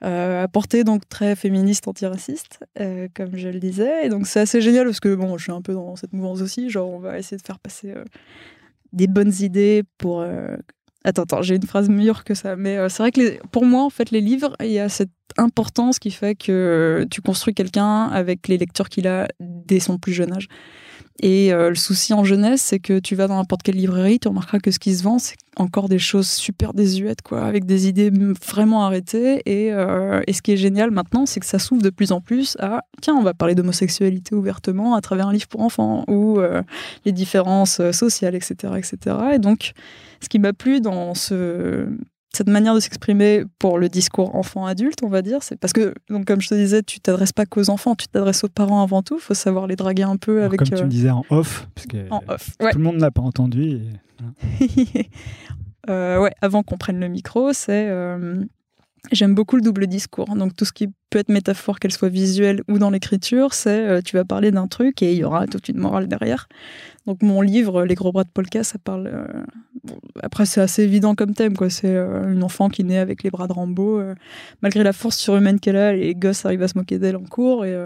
[0.00, 2.58] À portée donc très féministe, antiraciste,
[3.14, 4.04] comme je le disais.
[4.04, 6.68] Et donc c'est assez génial parce que je suis un peu dans cette mouvance aussi.
[6.68, 7.94] Genre, on va essayer de faire passer
[8.92, 10.22] des bonnes idées pour.
[11.04, 12.56] Attends, attends, j'ai une phrase meilleure que ça.
[12.56, 15.10] Mais euh, c'est vrai que pour moi, en fait, les livres, il y a cette
[15.36, 20.12] importance qui fait que tu construis quelqu'un avec les lectures qu'il a dès son plus
[20.12, 20.48] jeune âge.
[21.22, 24.28] Et euh, le souci en jeunesse, c'est que tu vas dans n'importe quelle librairie, tu
[24.28, 27.88] remarqueras que ce qui se vend, c'est encore des choses super désuètes, quoi, avec des
[27.88, 28.10] idées
[28.44, 29.40] vraiment arrêtées.
[29.46, 32.20] Et, euh, et ce qui est génial maintenant, c'est que ça s'ouvre de plus en
[32.20, 36.40] plus à tiens, on va parler d'homosexualité ouvertement à travers un livre pour enfants ou
[36.40, 36.62] euh,
[37.04, 39.16] les différences euh, sociales, etc., etc.
[39.34, 39.72] Et donc,
[40.20, 41.86] ce qui m'a plu dans ce,
[42.36, 46.24] cette manière de s'exprimer pour le discours enfant-adulte, on va dire, c'est parce que, donc,
[46.26, 49.16] comme je te disais, tu t'adresses pas qu'aux enfants, tu t'adresses aux parents avant tout.
[49.16, 50.58] Il faut savoir les draguer un peu Alors, avec.
[50.58, 52.50] Comme tu euh, me disais en off, parce que en off.
[52.58, 52.72] tout Ouais.
[52.74, 53.62] le monde n'a pas entendu.
[53.62, 53.80] et-
[55.90, 57.88] Euh, ouais, avant qu'on prenne le micro, c'est.
[57.90, 58.42] euh,
[59.12, 60.34] J'aime beaucoup le double discours.
[60.34, 64.00] Donc, tout ce qui peut être métaphore, qu'elle soit visuelle ou dans l'écriture, c'est euh,
[64.00, 66.48] tu vas parler d'un truc et il y aura toute une morale derrière.
[67.06, 69.08] Donc, mon livre, Les gros bras de Polka, ça parle.
[69.08, 69.26] euh,
[70.22, 71.68] après, c'est assez évident comme thème, quoi.
[71.68, 74.02] C'est euh, une enfant qui naît avec les bras de Rambo.
[74.62, 77.66] malgré la force surhumaine qu'elle a, les gosses arrivent à se moquer d'elle en cours.
[77.66, 77.76] Et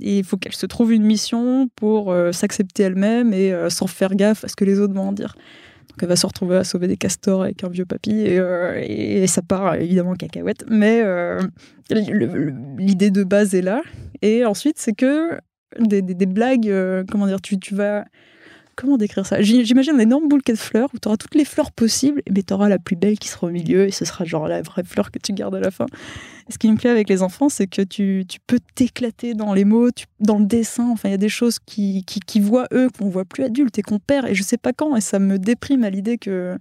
[0.00, 4.48] il faut qu'elle se trouve une mission pour s'accepter elle-même et sans faire gaffe à
[4.48, 5.36] ce que les autres vont en dire.
[5.98, 9.26] Donc elle va se retrouver à sauver des castors avec un vieux papy et, euh,
[9.26, 10.64] ça part évidemment en cacahuète.
[10.68, 11.40] Mais euh,
[11.90, 13.82] l'idée de base est là.
[14.22, 15.32] Et ensuite, c'est que
[15.80, 18.04] des, blagues, euh, comment dire, tu vas...
[18.80, 19.42] Comment décrire ça?
[19.42, 22.54] J'imagine un énorme bouquet de fleurs où tu auras toutes les fleurs possibles, mais tu
[22.54, 25.10] auras la plus belle qui sera au milieu et ce sera genre la vraie fleur
[25.10, 25.86] que tu gardes à la fin.
[26.48, 29.88] Ce qui me plaît avec les enfants, c'est que tu, peux t'éclater dans les mots,
[30.20, 30.90] dans le dessin.
[30.90, 33.82] Enfin, il y a des choses qui, qui, voient eux, qu'on voit plus adultes et
[33.82, 34.28] qu'on perd.
[34.28, 34.94] Et je sais pas quand.
[34.94, 36.56] Et ça me déprime à l'idée que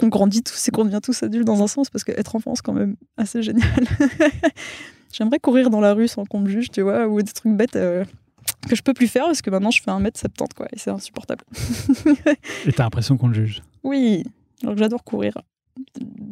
[0.00, 2.64] qu'on grandit tous et qu'on devient tous adultes dans un sens, parce qu'être enfant, c'est
[2.64, 3.70] quand même assez génial.
[5.12, 7.76] J'aimerais courir dans la rue sans qu'on me juge, tu vois, ou des trucs bêtes
[7.76, 8.04] euh,
[8.68, 11.44] que je peux plus faire parce que maintenant je fais 1m70, quoi, et c'est insupportable.
[12.66, 13.62] Et t'as l'impression qu'on le juge.
[13.82, 14.24] Oui,
[14.62, 15.34] alors j'adore courir.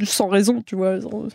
[0.05, 1.29] Sans raison, tu vois, sans,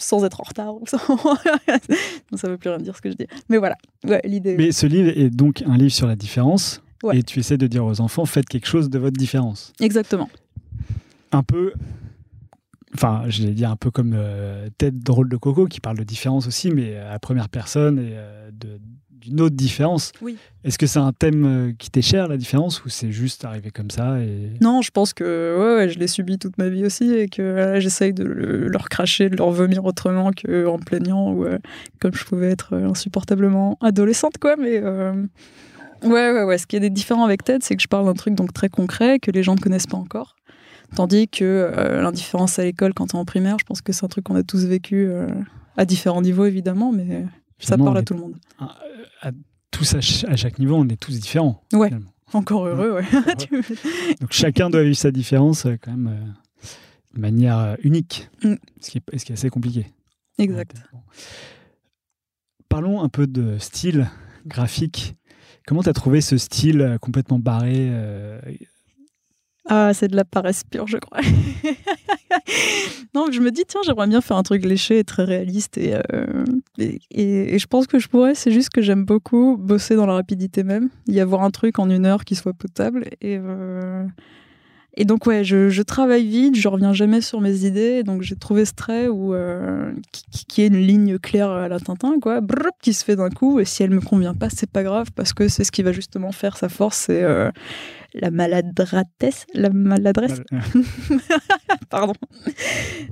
[0.00, 0.74] sans être en retard.
[0.74, 0.98] ou Sans...
[2.36, 3.26] ça veut plus rien dire ce que je dis.
[3.48, 4.56] Mais voilà, ouais, l'idée.
[4.56, 6.82] Mais ce livre est donc un livre sur la différence.
[7.02, 7.18] Ouais.
[7.18, 9.72] Et tu essaies de dire aux enfants, faites quelque chose de votre différence.
[9.80, 10.28] Exactement.
[11.32, 11.72] Un peu.
[12.94, 16.46] Enfin, j'allais dire un peu comme euh, Tête drôle de Coco qui parle de différence
[16.46, 18.80] aussi, mais à la première personne et euh, de-
[19.26, 20.12] d'une autre différence.
[20.22, 20.36] Oui.
[20.64, 23.70] Est-ce que c'est un thème euh, qui t'est cher, la différence, ou c'est juste arrivé
[23.70, 24.52] comme ça et...
[24.60, 27.76] Non, je pense que ouais, ouais, je l'ai subi toute ma vie aussi et que
[27.78, 31.58] j'essaye de le- leur cracher, de leur vomir autrement qu'en plaignant ou euh,
[32.00, 34.56] comme je pouvais être euh, insupportablement adolescente, quoi.
[34.56, 35.12] Mais euh,
[36.02, 36.58] ouais, ouais, ouais.
[36.58, 39.18] Ce qui est différent avec Ted, c'est que je parle d'un truc donc très concret
[39.18, 40.36] que les gens ne connaissent pas encore.
[40.94, 44.08] Tandis que euh, l'indifférence à l'école quand t'es en primaire, je pense que c'est un
[44.08, 45.26] truc qu'on a tous vécu euh,
[45.76, 47.26] à différents niveaux évidemment, mais
[47.58, 48.36] ça parle à tout le monde.
[48.58, 49.30] à-
[49.70, 51.62] tous à, ch- à chaque niveau, on est tous différents.
[51.72, 51.88] Ouais.
[51.88, 52.10] finalement.
[52.32, 53.04] Encore heureux, ouais.
[54.20, 56.66] Donc chacun doit vivre sa différence euh, quand même euh,
[57.14, 58.54] de manière euh, unique, Mm.
[58.80, 59.86] ce, qui est, ce qui est assez compliqué.
[60.38, 60.74] exact.
[60.92, 61.00] Bon.
[62.68, 64.08] Parlons un peu de style
[64.46, 65.14] graphique.
[65.66, 68.40] Comment tu as trouvé ce style complètement barré euh,
[69.68, 71.20] Ah, c'est de la paresse pure, je crois.
[73.14, 75.78] non, je me dis, tiens, j'aimerais bien faire un truc léché et très réaliste.
[75.78, 76.44] Et, euh,
[76.78, 80.06] et, et- et je pense que je pourrais, c'est juste que j'aime beaucoup bosser dans
[80.06, 80.88] la rapidité même.
[81.08, 83.04] Y avoir un truc en une heure qui soit potable.
[83.20, 84.04] Et, euh,
[84.96, 88.02] et donc, ouais, je, je travaille vite, je reviens jamais sur mes idées.
[88.02, 91.78] Donc, j'ai trouvé ce trait où, euh, qui, qui- est une ligne claire à la
[91.80, 93.60] Tintin, quoi, brrr, qui se fait d'un coup.
[93.60, 95.92] Et si elle me convient pas, c'est pas grave, parce que c'est ce qui va
[95.92, 96.96] justement faire sa force.
[96.96, 97.22] C'est.
[97.22, 97.50] euh,
[98.14, 100.58] la maladratesse, la maladresse, euh,
[101.90, 102.14] pardon,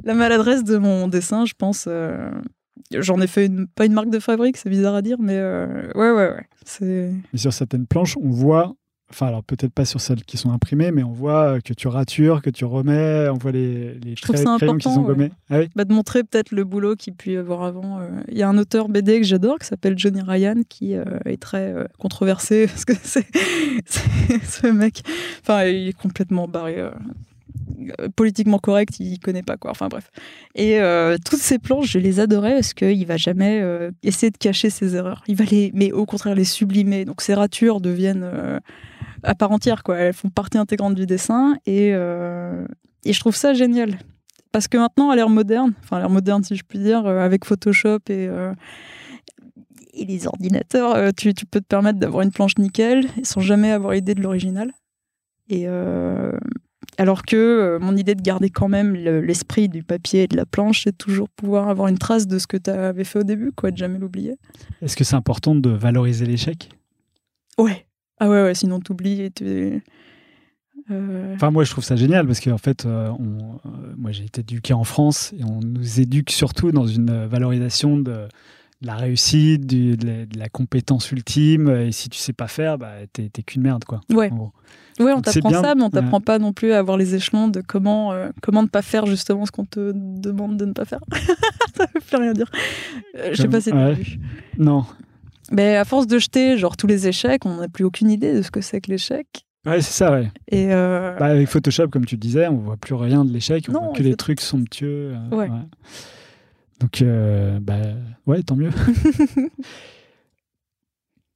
[0.05, 1.85] la maladresse de mon dessin, je pense.
[1.89, 2.31] euh,
[2.91, 5.91] J'en ai fait une, pas une marque de fabrique, c'est bizarre à dire, mais euh,
[5.95, 6.47] ouais, ouais, ouais.
[7.33, 8.75] Mais sur certaines planches, on voit,
[9.15, 11.87] enfin alors peut-être pas sur celles qui sont imprimées, mais on voit euh, que tu
[11.89, 15.07] ratures, que tu remets, on voit les, les ça crayons qui sont ouais.
[15.15, 15.31] gommés.
[15.51, 18.01] Ah oui bah, de montrer peut-être le boulot qu'il peut y avoir avant.
[18.01, 18.09] euh.
[18.31, 21.41] Il y a un auteur BD que j'adore qui s'appelle Johnny Ryan qui euh, est
[21.41, 23.27] très euh, controversé parce que c'est
[24.43, 25.03] ce mec.
[25.43, 26.79] Enfin, il est complètement barré.
[26.79, 26.91] euh,
[28.17, 29.71] politiquement correct, il connaît pas quoi.
[29.71, 30.11] Enfin bref.
[30.55, 34.37] Et euh, toutes ces planches, je les adorais parce qu'il va jamais euh, essayer de
[34.39, 35.23] cacher ses erreurs.
[35.29, 37.05] Il va les, mais au contraire les sublimer.
[37.05, 38.59] Donc ces ratures deviennent euh,
[39.25, 39.97] à part entière quoi.
[39.97, 42.67] Elles font partie intégrante du dessin et euh,
[43.05, 43.99] et je trouve ça génial
[44.53, 47.19] parce que maintenant à l'ère moderne, enfin à l'ère moderne si je puis dire, euh,
[47.25, 48.53] avec Photoshop et euh,
[49.95, 53.95] Et les ordinateurs, tu, tu peux te permettre d'avoir une planche nickel sans jamais avoir
[53.95, 54.73] idée de l'original.
[55.49, 55.67] Et
[56.99, 60.47] alors que mon idée de garder quand même le- l'esprit du papier et de la
[60.47, 63.53] planche, c'est toujours pouvoir avoir une trace de ce que tu avais fait au début,
[63.53, 64.37] quoi, de jamais l'oublier.
[64.83, 66.71] Est-ce que c'est important de valoriser l'échec?
[67.59, 67.87] Ouais.
[68.21, 69.83] Ah ouais, ouais, sinon t'oublies et tu.
[70.91, 74.25] Euh, Enfin, moi, je trouve ça génial parce qu'en fait, euh, on- euh, moi, j'ai
[74.25, 78.95] été éduqué en France et on nous éduque surtout dans une valorisation de, de la
[78.95, 81.69] réussite, du- de, la, de la compétence ultime.
[81.71, 84.01] Et si tu sais pas faire, bah, t'es qu'une merde, quoi.
[84.13, 84.31] Ouais.
[85.01, 87.61] Ouais, on t'apprend ça, mais on t'apprend pas non plus à avoir les échelons de
[87.67, 88.13] comment,
[88.43, 91.01] comment ne pas faire justement ce qu'on te demande de ne pas faire.
[91.77, 92.49] ça veut plus rien dire.
[93.33, 93.95] Je sais pas si Ouais.
[93.95, 94.19] vu.
[94.59, 94.85] Non.
[95.55, 98.43] Mais à force de jeter genre tous les échecs, on n'a plus aucune idée de
[98.43, 99.27] ce que c'est que l'échec.
[99.67, 100.31] Ouais, c'est ça, ouais.
[100.49, 103.73] Et euh, Bah, avec Photoshop, comme tu disais, on voit plus rien de l'échec, on
[103.73, 105.15] Non, voit que les c'est- trucs somptueux.
[105.15, 105.49] euh, Ouais.
[106.81, 107.79] Donc, euh, bah,
[108.27, 108.71] ouais, tant mieux.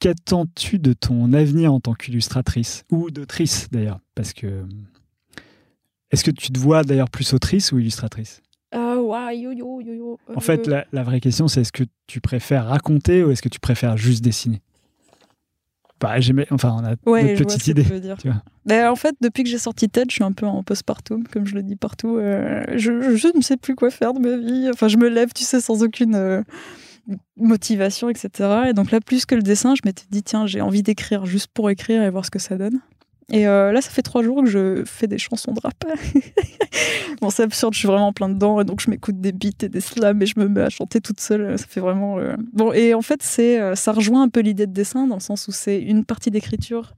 [0.00, 2.84] Qu'attends-tu de ton avenir en tant qu'illustratrice?
[2.90, 3.98] Ou d'autrice d'ailleurs?
[4.14, 4.64] Parce que
[6.10, 8.40] est-ce que tu te vois d'ailleurs plus autrice ou illustratrice?
[8.72, 10.18] Ah ouais, yo yo yo yo.
[10.34, 13.42] En fait, euh, la, la vraie question, c'est est-ce que tu préfères raconter ou est-ce
[13.42, 14.60] que tu préfères juste dessiner?
[16.00, 16.14] Bah,
[16.50, 17.82] Enfin, on a ouais, notre petite idée.
[17.84, 18.42] tu vois.
[18.66, 21.44] Ben, en fait, depuis que j'ai sorti TED, je suis un peu en postpartum, comme
[21.46, 22.18] je le dis partout.
[22.18, 24.68] euh, je, je ne sais plus quoi faire de ma vie.
[24.72, 26.42] Enfin, je me lève, tu sais, sans aucune euh,
[27.36, 28.48] motivation, etc.
[28.68, 31.48] Et donc là, plus que le dessin, je m'étais dit, tiens, j'ai envie d'écrire juste
[31.52, 32.80] pour écrire et voir ce que ça donne.
[33.30, 35.74] Et euh, là, ça fait trois jours que je fais des chansons de rap.
[37.20, 38.60] bon, c'est absurde, je suis vraiment plein dedans.
[38.60, 41.00] Et donc, je m'écoute des beats et des slams et je me mets à chanter
[41.00, 41.58] toute seule.
[41.58, 42.18] Ça fait vraiment.
[42.18, 45.16] euh, Bon, et en fait, c'est, euh, ça rejoint un peu l'idée de dessin dans
[45.16, 46.94] le sens où c'est une partie d'écriture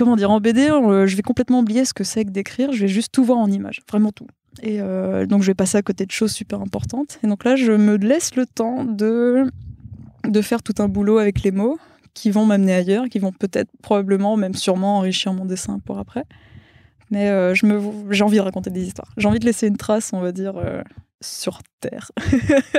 [0.00, 2.80] comment dire, en BD, euh, je vais complètement oublier ce que c'est que d'écrire, je
[2.80, 4.26] vais juste tout voir en image, vraiment tout.
[4.62, 7.18] Et euh, donc je vais passer à côté de choses super importantes.
[7.22, 9.44] Et donc là, je me laisse le temps de,
[10.26, 11.78] de faire tout un boulot avec les mots
[12.14, 16.24] qui vont m'amener ailleurs, qui vont peut-être, probablement, même sûrement enrichir mon dessin pour après.
[17.10, 19.12] Mais euh, j'ai envie de raconter des histoires.
[19.16, 20.82] J'ai envie de laisser une trace, on va dire, euh,
[21.20, 22.12] sur Terre,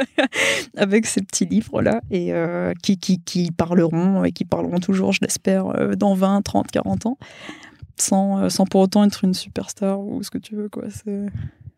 [0.77, 6.13] avec ces petits livres-là, et euh, qui, parleront, et qui parleront toujours, je l'espère, dans
[6.13, 7.17] 20, 30, 40 ans,
[7.97, 10.69] sans, pour autant être une superstar ou ce que tu veux.
[10.69, 10.85] Quoi.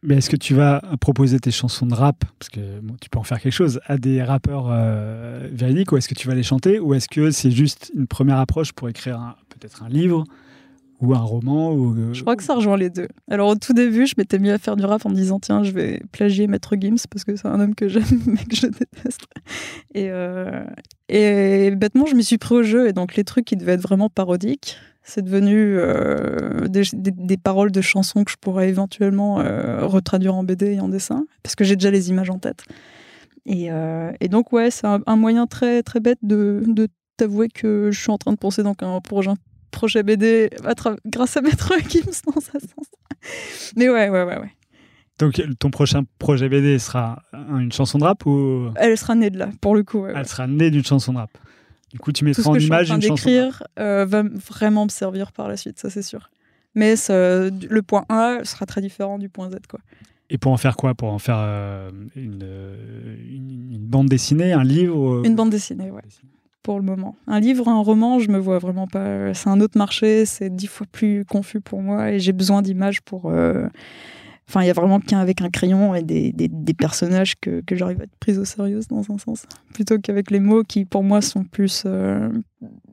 [0.04, 2.60] Mais est-ce que tu vas proposer tes chansons de rap, parce que
[2.99, 6.28] tu peux en faire quelque chose, à des rappeurs euh, véridiques, ou est-ce que tu
[6.28, 9.89] vas les chanter, ou est-ce que c'est juste une première approche pour écrire peut-être un
[9.89, 10.26] livre
[11.04, 13.08] ou un roman ou, euh, Je crois que ça rejoint les deux.
[13.30, 15.64] Alors au tout début, je m'étais mis à faire du rap en me disant tiens,
[15.64, 18.68] je vais plagier Maître Gims parce que c'est un homme que j'aime mais que je
[18.68, 19.22] déteste.
[19.93, 20.64] Et, euh,
[21.10, 23.82] et bêtement, je m'y suis pris au jeu et donc les trucs qui devaient être
[23.82, 29.39] vraiment parodiques, c'est devenu euh, des, des- des paroles de chansons que je pourrais éventuellement
[29.41, 32.64] euh, retraduire en BD et en dessin parce que j'ai déjà les images en tête.
[33.45, 36.88] Et, euh, et donc ouais, c'est un, un moyen très très bête de, de
[37.18, 39.32] t'avouer que je suis en train de penser donc à un projet
[39.72, 40.74] projet BD à
[41.06, 42.88] grâce à Maître Gims dans sa sens.
[43.76, 44.51] Mais ouais, ouais, ouais, ouais.
[45.20, 48.70] Donc ton prochain projet BD sera un- une chanson de rap ou?
[48.76, 49.99] Elle sera née de là, pour le coup.
[49.99, 50.14] ouais, ouais.
[50.16, 51.30] elle sera née d'une chanson de rap
[51.94, 53.30] Du coup, tu Tout mettras ce en que je suis en image train une chanson
[53.30, 53.46] de rap.
[53.46, 56.30] d'écrire euh, va vraiment me servir par la suite, ça c'est sûr.
[56.76, 59.80] Mais ça- le point A sera très différent du point Z, quoi.
[60.32, 60.96] Et pour en faire quoi?
[60.96, 65.91] Pour en faire euh, une, euh, une- une bande dessinée, un livre Une bande dessinée,
[65.91, 66.02] ouais,
[66.64, 67.16] pour le moment.
[67.28, 69.34] Un livre, un roman, je me vois vraiment pas.
[69.36, 73.02] C'est un autre marché, c'est dix fois plus confus pour moi et j'ai besoin d'images
[73.02, 73.26] pour.
[73.30, 73.68] euh,
[74.50, 77.62] Enfin, il y a vraiment qu'un avec un crayon et des, des- des personnages que,
[77.62, 80.86] que j'arrive à être prise au sérieux dans un sens, plutôt qu'avec les mots qui,
[80.86, 82.30] pour moi, sont plus euh,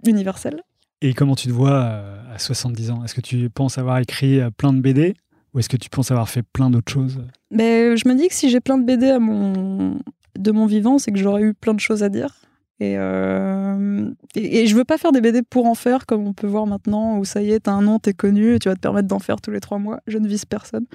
[0.07, 0.62] universels.
[1.03, 3.05] Et comment tu te vois euh, à 70 ans?
[3.05, 5.14] Est-ce que tu penses avoir écrit euh, plein de BD
[5.55, 7.20] ou est-ce que tu penses avoir fait plein d'autres choses?
[7.51, 9.98] Mais je me dis que si j'ai plein de BD à mon,
[10.38, 12.34] de mon vivant, c'est que j'aurais eu plein de choses à dire.
[12.80, 16.46] Et, euh, et, je veux pas faire des BD pour en faire, comme on peut
[16.46, 19.06] voir maintenant, où ça y est, t'as un nom, t'es connu, tu vas te permettre
[19.06, 20.00] d'en faire tous les trois mois.
[20.06, 20.86] Je ne vise personne.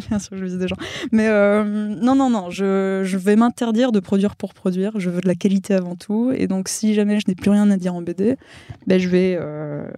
[0.09, 0.76] Bien sûr, je vise des gens.
[1.12, 4.99] Mais euh, non, non, non, je, je vais m'interdire de produire pour produire.
[4.99, 6.32] Je veux de la qualité avant tout.
[6.34, 8.36] Et donc, si jamais je n'ai plus rien à dire en BD,
[8.88, 9.88] ben, je, vais, euh,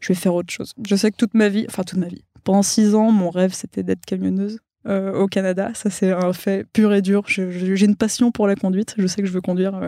[0.00, 0.72] je vais faire autre chose.
[0.82, 3.52] Je sais que toute ma vie, enfin toute ma vie, pendant six ans, mon rêve,
[3.52, 5.72] c'était d'être camionneuse euh, au Canada.
[5.74, 7.24] Ça, c'est un fait pur et dur.
[7.26, 8.94] J'ai une passion pour la conduite.
[8.96, 9.78] Je sais que je veux conduire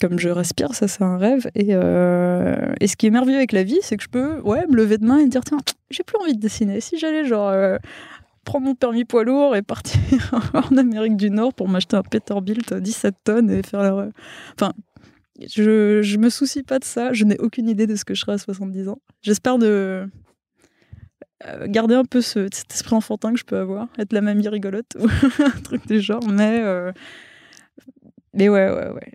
[0.00, 0.74] comme je respire.
[0.74, 1.48] Ça, c'est un rêve.
[1.54, 4.66] Et, euh, et ce qui est merveilleux avec la vie, c'est que je peux ouais,
[4.68, 5.58] me lever demain et me dire tiens,
[5.90, 6.80] j'ai plus envie de dessiner.
[6.80, 7.78] Si j'allais, genre, euh,
[8.44, 10.00] prendre mon permis poids lourd et partir
[10.54, 14.08] en Amérique du Nord pour m'acheter un Peterbilt 17 tonnes et faire la.
[14.54, 14.72] Enfin.
[15.54, 17.12] Je, je me soucie pas de ça.
[17.12, 18.98] Je n'ai aucune idée de ce que je serai à 70 ans.
[19.20, 20.08] J'espère de
[21.44, 24.48] euh, garder un peu ce, cet esprit enfantin que je peux avoir, être la mamie
[24.48, 25.06] rigolote ou
[25.42, 26.26] un truc du genre.
[26.26, 26.92] Mais euh,
[28.36, 29.12] Mais ouais, ouais, ouais.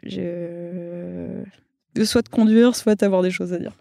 [1.96, 3.74] j'ai- Soit de conduire, soit d'avoir des choses à dire.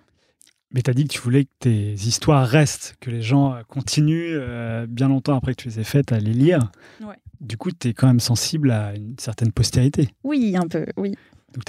[0.72, 3.62] Mais tu as dit que tu voulais que tes histoires restent, que les gens euh,
[3.68, 6.70] continuent euh, bien longtemps après que tu les aies faites à les lire.
[7.00, 7.16] Ouais.
[7.40, 10.10] Du coup, tu es quand même sensible à une certaine postérité.
[10.22, 11.14] Oui, un peu, oui.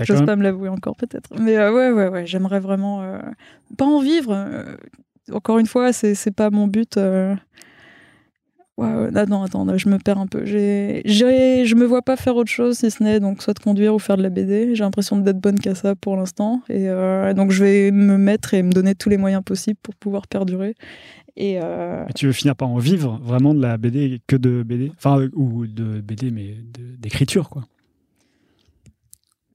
[0.04, 1.30] J'ose même pas me l'avouer encore peut-être.
[1.40, 3.20] Mais euh, ouais, ouais, ouais, j'aimerais vraiment euh,
[3.78, 4.34] pas en vivre.
[4.34, 4.76] euh,
[5.32, 6.98] encore une fois, c'est c'est pas mon but.
[8.80, 9.06] Euh.
[9.06, 10.46] Ouais, ah non, attends, je me perds un peu.
[10.46, 13.94] J'ai, je me vois pas faire autre chose si ce n'est donc soit de conduire
[13.94, 14.76] ou faire de la BD.
[14.76, 16.62] J'ai l'impression d'être bonne qu'à ça pour l'instant.
[16.70, 19.96] Et euh, donc je vais me mettre et me donner tous les moyens possibles pour
[19.96, 20.76] pouvoir perdurer.
[21.38, 24.64] Et euh, Mais tu veux finir par en vivre vraiment de la BD que de
[24.64, 26.56] BD Enfin, euh, ou de BD, mais
[27.00, 27.64] d'écriture, quoi.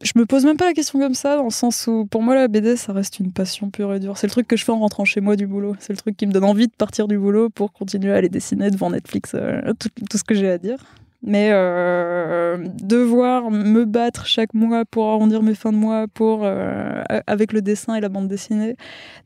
[0.03, 2.35] Je me pose même pas la question comme ça, dans le sens où pour moi
[2.35, 4.19] la BD ça reste une passion pure et dure.
[4.19, 5.75] C'est le truc que je fais en rentrant chez moi du boulot.
[5.79, 8.29] C'est le truc qui me donne envie de partir du boulot pour continuer à aller
[8.29, 10.79] dessiner devant Netflix euh, tout, tout ce que j'ai à dire.
[11.27, 17.03] Mais euh, devoir me battre chaque mois pour arrondir mes fins de mois, pour euh,
[17.27, 18.77] avec le dessin et la bande dessinée,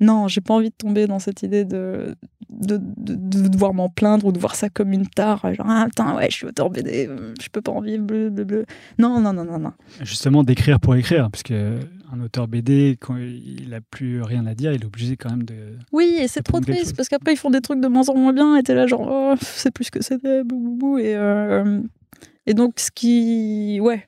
[0.01, 2.17] non, j'ai pas envie de tomber dans cette idée de
[2.49, 5.87] de, de, de devoir m'en plaindre ou de voir ça comme une tare, genre ah
[5.87, 7.09] putain ouais je suis auteur BD,
[7.41, 8.67] je peux pas en vivre, bleu, bleu, bleu.
[8.99, 9.73] Non non non non non.
[10.01, 11.79] Justement, d'écrire pour écrire, parce que
[12.13, 15.45] un auteur BD, quand il a plus rien à dire, il est obligé quand même
[15.45, 15.55] de.
[15.93, 18.33] Oui, et c'est trop triste parce qu'après ils font des trucs de moins en moins
[18.33, 20.99] bien et t'es là genre oh, c'est plus ce que c'était, bou bou bou.
[20.99, 21.81] Et, euh,
[22.47, 23.79] et donc ce qui.
[23.81, 24.07] Ouais.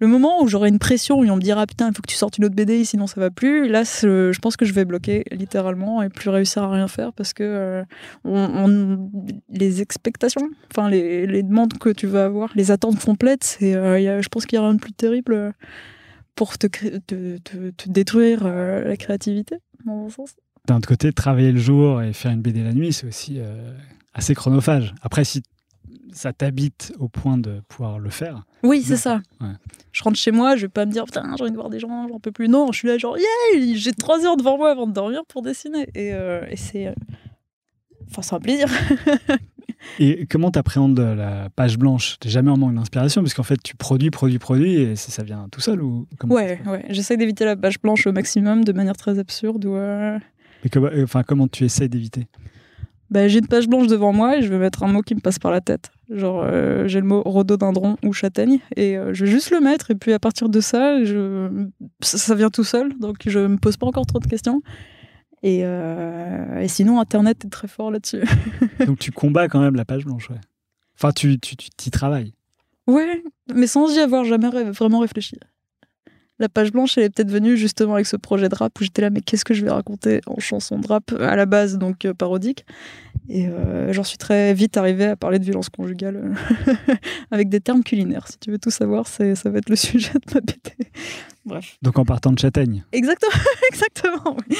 [0.00, 2.16] Le moment où j'aurai une pression où on me dira putain, il faut que tu
[2.16, 5.24] sortes une autre BD sinon ça va plus, là je pense que je vais bloquer
[5.30, 7.84] littéralement et plus réussir à rien faire parce que
[8.26, 8.96] euh,
[9.48, 14.28] les expectations, enfin les, demandes que tu vas avoir, les attentes complètes, c'est, euh, je
[14.28, 15.52] pense qu'il y a rien de plus terrible euh,
[16.34, 16.66] pour te,
[17.86, 20.34] détruire la créativité, dans un sens.
[20.66, 23.38] D'un autre côté, travailler le jour et faire une BD la nuit, c'est aussi
[24.14, 24.94] assez chronophage.
[25.00, 25.42] Après, si
[26.14, 29.20] ça t'habite au point de pouvoir le faire, Oui, c'est ça.
[29.40, 29.48] Ouais.
[29.92, 31.78] Je rentre chez moi, je vais pas me dire putain, j'ai envie de voir des
[31.80, 32.48] gens, j'en peux plus.
[32.48, 35.42] Non, je suis là genre yeah, j'ai trois heures devant moi avant de dormir pour
[35.42, 35.88] dessiner.
[35.94, 36.86] Et, euh, et c'est.
[36.88, 36.92] euh,
[38.10, 38.68] Enfin, c'est un plaisir.
[39.98, 42.16] Et comment tu appréhendes la page blanche?
[42.20, 45.22] T'es jamais en manque d'inspiration parce qu'en fait tu produis, produis, produis et ça, ça
[45.22, 46.84] vient tout seul ou comment Ouais, ouais.
[46.90, 49.64] J'essaie d'éviter la page blanche au maximum de manière très absurde.
[49.66, 50.18] Ou, euh,
[50.64, 52.26] Et comment, euh, enfin, comment tu essaies d'éviter?
[53.10, 55.20] Bah, j'ai une page blanche devant moi et je vais mettre un mot qui me
[55.20, 55.90] passe par la tête.
[56.10, 59.90] Genre, euh, j'ai le mot rhododendron ou châtaigne et euh, je vais juste le mettre
[59.90, 61.66] et puis à partir de ça, je...
[62.00, 62.92] ça, ça vient tout seul.
[62.98, 64.60] Donc je me pose pas encore trop de questions.
[65.42, 68.22] Et, euh, et sinon, Internet est très fort là-dessus.
[68.86, 70.40] Donc tu combats quand même la page blanche, ouais.
[70.96, 72.32] Enfin, tu tu- tu t'y travailles.
[72.86, 73.22] Ouais,
[73.54, 75.36] mais sans y avoir jamais ré- vraiment réfléchi.
[76.40, 79.02] La page blanche, elle est peut-être venue justement avec ce projet de rap où j'étais
[79.02, 82.04] là, mais qu'est-ce que je vais raconter en chanson de rap à la base, donc
[82.04, 82.66] euh, parodique.
[83.28, 86.94] Et euh, j'en suis très vite arrivée à parler de violence conjugale euh,
[87.30, 88.26] avec des termes culinaires.
[88.26, 90.90] Si tu veux tout savoir, ça va être le sujet de ma BD.
[91.46, 91.76] Bref.
[91.82, 92.84] Donc en partant de châtaigne.
[92.92, 93.32] Exactement,
[93.70, 94.36] exactement.
[94.50, 94.56] oui.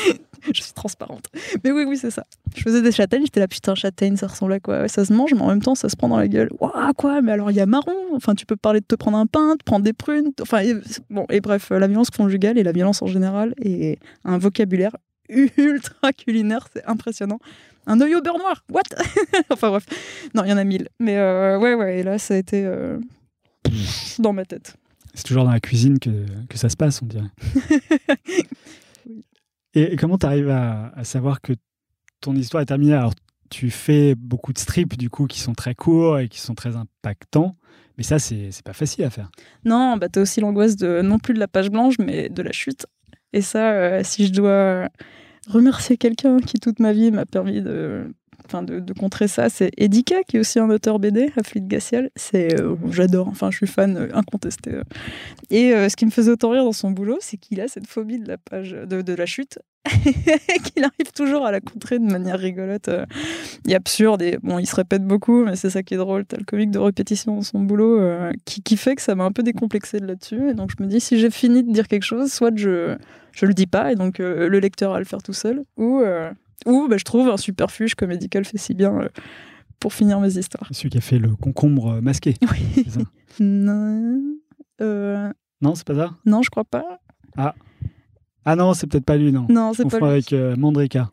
[0.54, 1.26] Je suis transparente.
[1.64, 2.26] Mais oui, oui, c'est ça.
[2.54, 4.80] Je faisais des châtaignes, j'étais là, putain, châtaigne, ça ressemble à quoi?
[4.82, 6.50] Ouais, Ça se mange, mais en même temps, ça se prend dans la gueule.
[6.60, 7.22] Waouh, quoi?
[7.22, 7.94] Mais alors, il y a marron.
[8.14, 10.32] Enfin, tu peux parler de te prendre un pain, de prendre des prunes.
[10.42, 10.74] Enfin, et-
[11.08, 14.94] bon, et bref, la violence conjugale et la violence en général et un vocabulaire
[15.30, 17.38] ultra culinaire, c'est impressionnant.
[17.86, 18.82] Un œil au beurre noir, what?
[19.50, 19.86] Enfin bref,
[20.34, 20.88] non, il y en a mille.
[21.00, 22.98] Mais euh, ouais, ouais, et là, ça a été euh,
[24.18, 24.76] dans ma tête.
[25.14, 27.30] C'est toujours dans la cuisine que, que ça se passe, on dirait.
[29.76, 31.52] Et, et comment tu arrives à, à savoir que
[32.20, 32.94] ton histoire est terminée?
[32.94, 33.12] Alors,
[33.50, 36.76] tu fais beaucoup de strips, du coup, qui sont très courts et qui sont très
[36.76, 37.56] impactants.
[37.96, 39.30] Mais ça, c'est pas facile à faire.
[39.64, 42.50] Non, bah t'as aussi l'angoisse de non plus de la page blanche, mais de la
[42.52, 42.86] chute.
[43.32, 44.88] Et ça, euh, si je dois
[45.48, 48.12] remercier quelqu'un qui toute ma vie m'a permis de,
[48.46, 52.10] enfin de, contrer ça, c'est Edika, qui est aussi un auteur BD, à Fluide Gaciel.
[52.16, 53.28] C'est, euh, j'adore.
[53.28, 54.74] Enfin, je suis fan euh, incontesté.
[54.74, 54.82] euh.
[55.50, 58.18] Et ce qui me faisait autant rire dans son boulot, c'est qu'il a cette phobie
[58.18, 62.90] de la page, de, la chute, qu'il arrive toujours à la contrer de manière rigolote
[63.68, 64.22] et absurde.
[64.22, 66.24] Et bon, il se répète beaucoup, mais c'est ça qui est drôle.
[66.24, 68.00] T'as le comique de répétition dans son boulot
[68.44, 70.50] qui, fait que ça m'a un peu décomplexé de là-dessus.
[70.50, 72.96] Et donc je me dis, si j'ai fini de dire quelque chose, soit je
[73.32, 76.02] je le dis pas et donc le lecteur va le faire tout seul, ou
[76.66, 79.08] ou bah, je trouve un superfuge comme Medical fait si bien euh,
[79.80, 80.68] pour finir mes histoires.
[80.70, 82.34] Celui qui a fait le concombre masqué.
[82.52, 82.84] Oui.
[82.88, 83.00] Ça
[83.40, 84.20] non,
[84.80, 86.10] euh, Non, c'est pas ça?
[86.24, 87.00] Non, je crois pas.
[88.46, 89.46] Ah non, c'est peut-être pas lui, non.
[89.48, 90.06] Non, c'est pas lui.
[90.06, 91.10] avec euh, Mandrika.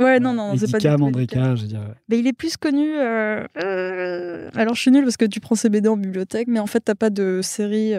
[0.00, 1.94] Ouais, non, non, c'est pas du Mandrika, je veux dire.
[2.08, 2.96] Mais il est plus connu.
[2.96, 6.58] euh, euh, Alors, je suis nulle parce que tu prends ces BD en bibliothèque, mais
[6.58, 7.92] en fait, t'as pas de série.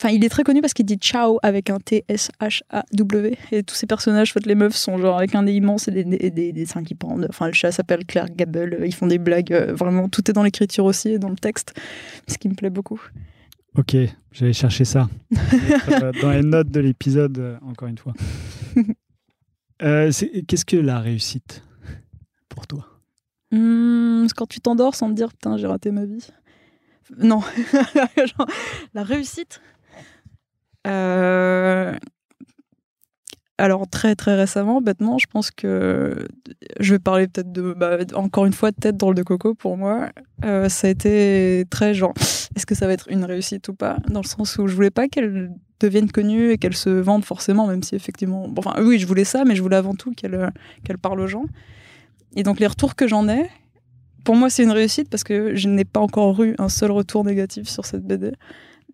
[0.00, 3.36] Enfin, il est très connu parce qu'il dit ciao avec un T-S-H-A-W.
[3.52, 6.30] Et tous ces personnages, les meufs sont genre avec un nez immense et des, des,
[6.30, 7.26] des, des seins qui pendent.
[7.28, 8.78] Enfin, le chat s'appelle Claire Gable.
[8.86, 9.52] Ils font des blagues.
[9.52, 11.74] euh, Vraiment, tout est dans l'écriture aussi et dans le texte.
[12.28, 13.00] Ce qui me plaît beaucoup.
[13.76, 13.96] Ok,
[14.32, 15.08] j'allais chercher ça.
[15.90, 18.12] Euh, Dans les notes de l'épisode, euh, encore une fois.
[19.80, 20.10] Euh,
[20.48, 21.62] Qu'est-ce que la réussite
[22.48, 22.84] pour toi?
[23.52, 26.26] C'est quand tu t'endors sans te dire putain j'ai raté ma vie.
[27.16, 27.40] Non,
[28.16, 28.46] Genre,
[28.92, 29.60] la réussite.
[30.88, 31.94] Euh,
[33.60, 36.28] Alors très très récemment, bêtement, je pense que
[36.78, 39.76] je vais parler peut-être de bah, encore une fois de tête drôle de coco pour
[39.76, 40.10] moi.
[40.44, 42.14] Euh, ça a été très genre
[42.54, 43.96] est-ce que ça va être une réussite ou pas?
[44.08, 47.66] Dans le sens où je voulais pas qu'elle devienne connue et qu'elle se vende forcément,
[47.66, 50.52] même si effectivement, bon, enfin oui je voulais ça, mais je voulais avant tout qu'elle
[50.84, 51.44] qu'elle parle aux gens.
[52.36, 53.50] Et donc les retours que j'en ai,
[54.24, 57.24] pour moi c'est une réussite parce que je n'ai pas encore eu un seul retour
[57.24, 58.32] négatif sur cette BD.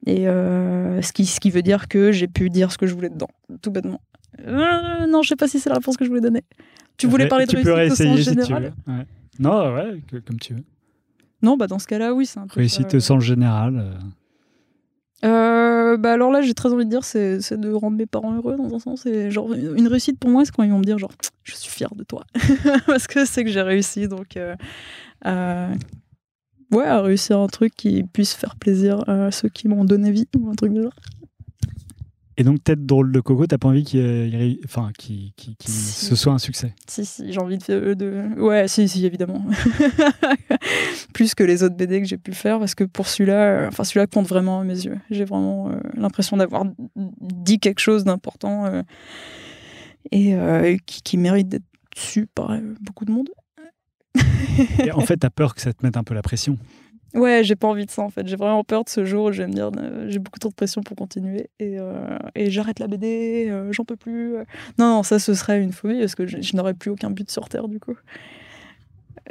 [0.07, 2.95] Et euh, ce, qui, ce qui veut dire que j'ai pu dire ce que je
[2.95, 3.29] voulais dedans,
[3.63, 4.01] tout bêtement.
[4.47, 6.43] Euh, non, je sais pas si c'est la réponse que je voulais donner.
[6.97, 8.93] Tu voulais parler de Tu réussite au sens si tu général veux.
[8.93, 9.07] Ouais.
[9.39, 10.65] Non, ouais, que- comme tu veux.
[11.43, 12.61] Non, bah dans ce cas-là, oui, c'est un peu.
[12.61, 12.97] Réussite ça.
[12.97, 13.79] au sens général.
[13.79, 13.93] euh.
[15.25, 18.35] Euh, bah alors là, j'ai très envie de dire, c'est c'est de rendre mes parents
[18.35, 19.07] heureux dans un sens.
[19.07, 21.13] Et genre, une réussite pour moi, c'est quand ils vont me dire, genre,
[21.45, 22.25] je suis fière de toi.
[22.87, 24.07] Parce que c'est que j'ai réussi.
[24.09, 24.55] Donc, euh,
[25.27, 25.69] euh,
[26.73, 30.27] ouais, à réussir un truc qui puisse faire plaisir à ceux qui m'ont donné vie
[30.39, 30.93] ou un truc du genre.
[32.37, 36.05] Et donc, tête drôle de coco, t'as pas envie qu'il enfin, qu'il- Si.
[36.07, 36.75] ce soit un succès?
[36.89, 38.41] Si, si, j'ai envie de, de.
[38.41, 39.45] Ouais, si, si, évidemment.
[41.15, 43.85] Plus que les autres BD que j'ai pu faire, parce que pour celui-là, euh, enfin,
[43.85, 44.99] celui-là compte vraiment à mes yeux.
[45.11, 46.65] J'ai vraiment euh, l'impression d'avoir
[46.97, 48.83] dit quelque chose d'important euh,
[50.11, 51.63] et euh, qui, qui mérite d'être
[51.95, 53.29] su par euh, beaucoup de monde.
[54.85, 56.57] Et en fait, t'as peur que ça te mette un peu la pression.
[57.15, 58.27] Ouais, j'ai pas envie de ça en fait.
[58.27, 60.51] J'ai vraiment peur de ce jour où je vais me dire euh, j'ai beaucoup trop
[60.51, 64.35] de pression pour continuer et, euh, et j'arrête la BD, euh, j'en peux plus.
[64.79, 67.31] Non, non, ça ce serait une phobie parce que je, je n'aurais plus aucun but
[67.31, 67.95] sur Terre du coup.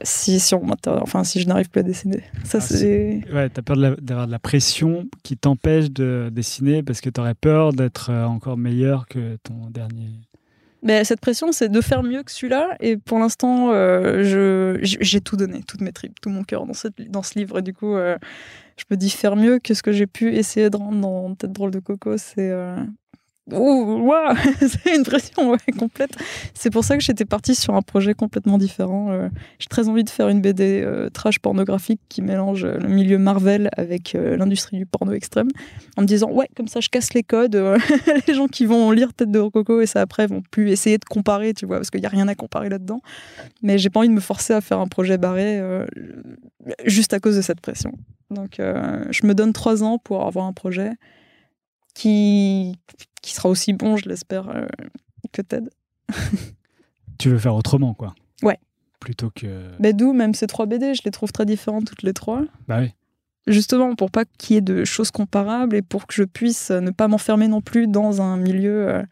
[0.02, 2.22] Si, si, on enfin, si je n'arrive plus à dessiner.
[2.46, 3.22] Ça Ah, c'est.
[3.32, 7.36] Ouais, t'as peur de d'avoir de la pression qui t'empêche de dessiner parce que t'aurais
[7.36, 10.10] peur d'être encore meilleur que ton dernier.
[10.84, 12.76] Mais cette pression, c'est de faire mieux que celui-là.
[12.82, 17.10] Et pour l'instant, euh, j'ai tout donné, toutes mes tripes, tout mon cœur dans, cette,
[17.10, 17.60] dans ce livre.
[17.60, 18.18] Et du coup, euh,
[18.78, 21.54] je me dis faire mieux que ce que j'ai pu essayer de rendre dans Tête
[21.54, 22.18] drôle de coco.
[22.18, 22.52] C'est.
[23.52, 26.16] Oh, waouh C'est une pression complète.
[26.54, 29.12] C'est pour ça que j'étais partie sur un projet complètement différent.
[29.12, 29.28] Euh,
[29.60, 33.18] j'ai très envie de faire une BD euh, trash pornographique qui mélange euh, le milieu
[33.18, 35.50] Marvel avec euh, l'industrie du porno extrême.
[35.98, 37.56] En me disant, ouais, comme ça je casse les codes.
[38.28, 41.06] les gens qui vont lire Tête de Coco et ça après vont plus essayer de
[41.06, 43.02] comparer, tu vois, parce qu'il n'y a rien à comparer là-dedans.
[43.62, 45.62] Mais j'ai pas envie de me forcer à faire un projet barré
[46.86, 47.92] juste à cause de cette pression.
[48.30, 50.92] Donc je me donne trois ans pour avoir un projet
[51.94, 52.78] qui,
[53.22, 54.66] qui sera aussi bon, je l'espère, euh,
[55.32, 55.70] que Ted.
[57.20, 58.16] Tu veux faire autrement, quoi.
[58.42, 58.58] Ouais.
[59.00, 59.70] Plutôt que.
[59.80, 62.42] Mais d'où même ces trois BD, je les trouve très différentes toutes les trois.
[62.68, 62.92] Bah oui.
[63.48, 66.92] justement pour pas qu'il y ait de choses comparables et pour que je puisse ne
[66.92, 69.04] pas m'enfermer non plus dans un milieu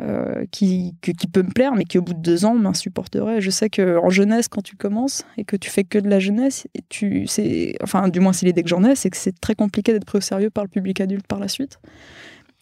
[0.00, 3.40] euh, qui, que- qui peut me plaire, mais qui au bout de deux ans m'insupporterait.
[3.40, 6.18] Je sais que en jeunesse, quand tu commences et que tu fais que de la
[6.18, 9.38] jeunesse, et tu, c'est, enfin, du moins c'est l'idée que j'en ai, c'est que c'est
[9.40, 11.78] très compliqué d'être pris au sérieux par le public adulte par la suite.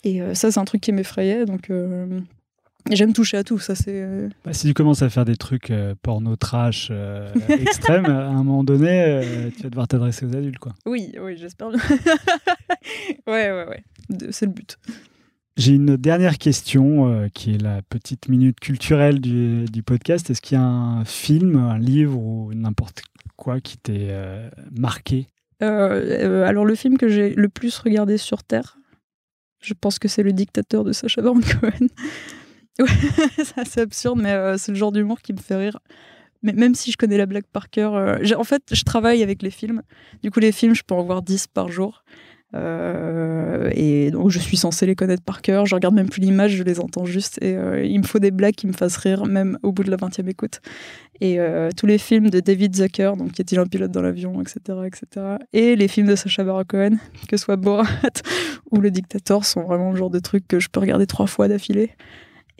[0.03, 2.18] Et euh, ça, c'est un truc qui m'effrayait, donc euh,
[2.91, 3.59] j'aime toucher à tout.
[3.59, 5.72] Ça, c'est Bah, si tu commences à faire des trucs
[6.03, 6.91] porno trash
[7.49, 10.72] extrêmes, à un moment donné, tu vas devoir t'adresser aux adultes, quoi.
[10.87, 11.68] oui, oui, j'espère
[13.26, 13.85] ouais, ouais, ouais,
[14.31, 14.78] c'est le but.
[15.61, 20.30] J'ai une dernière question euh, qui est la petite minute culturelle du, du podcast.
[20.30, 23.02] Est-ce qu'il y a un film, un livre ou n'importe
[23.36, 25.26] quoi qui t'ait euh, marqué?
[25.62, 28.78] Euh, alors le film que j'ai le plus regardé sur Terre,
[29.61, 31.88] je pense que c'est Le Dictateur de Sacha Baron Cohen.
[32.78, 35.78] Ouais, c'est absurde, mais c'est le genre d'humour qui me fait rire.
[36.42, 39.50] Mais même si je connais la blague par cœur, en fait, je travaille avec les
[39.50, 39.82] films.
[40.22, 42.02] Du coup, les films, je peux en voir 10 par jour.
[42.55, 45.66] Euh, et donc, je suis censée les connaître par cœur.
[45.66, 47.38] Je regarde même plus l'image, je les entends juste.
[47.42, 49.90] Et euh, il me faut des blagues qui me fassent rire, même au bout de
[49.90, 50.61] la 20e écoute.
[51.20, 54.40] Et euh, tous les films de David Zucker, donc qui est-il un pilote dans l'avion,
[54.40, 55.36] etc., etc.
[55.53, 56.96] Et les films de Sacha Baron Cohen,
[57.28, 57.84] que ce soit Borat
[58.70, 61.48] ou Le Dictateur, sont vraiment le genre de trucs que je peux regarder trois fois
[61.48, 61.90] d'affilée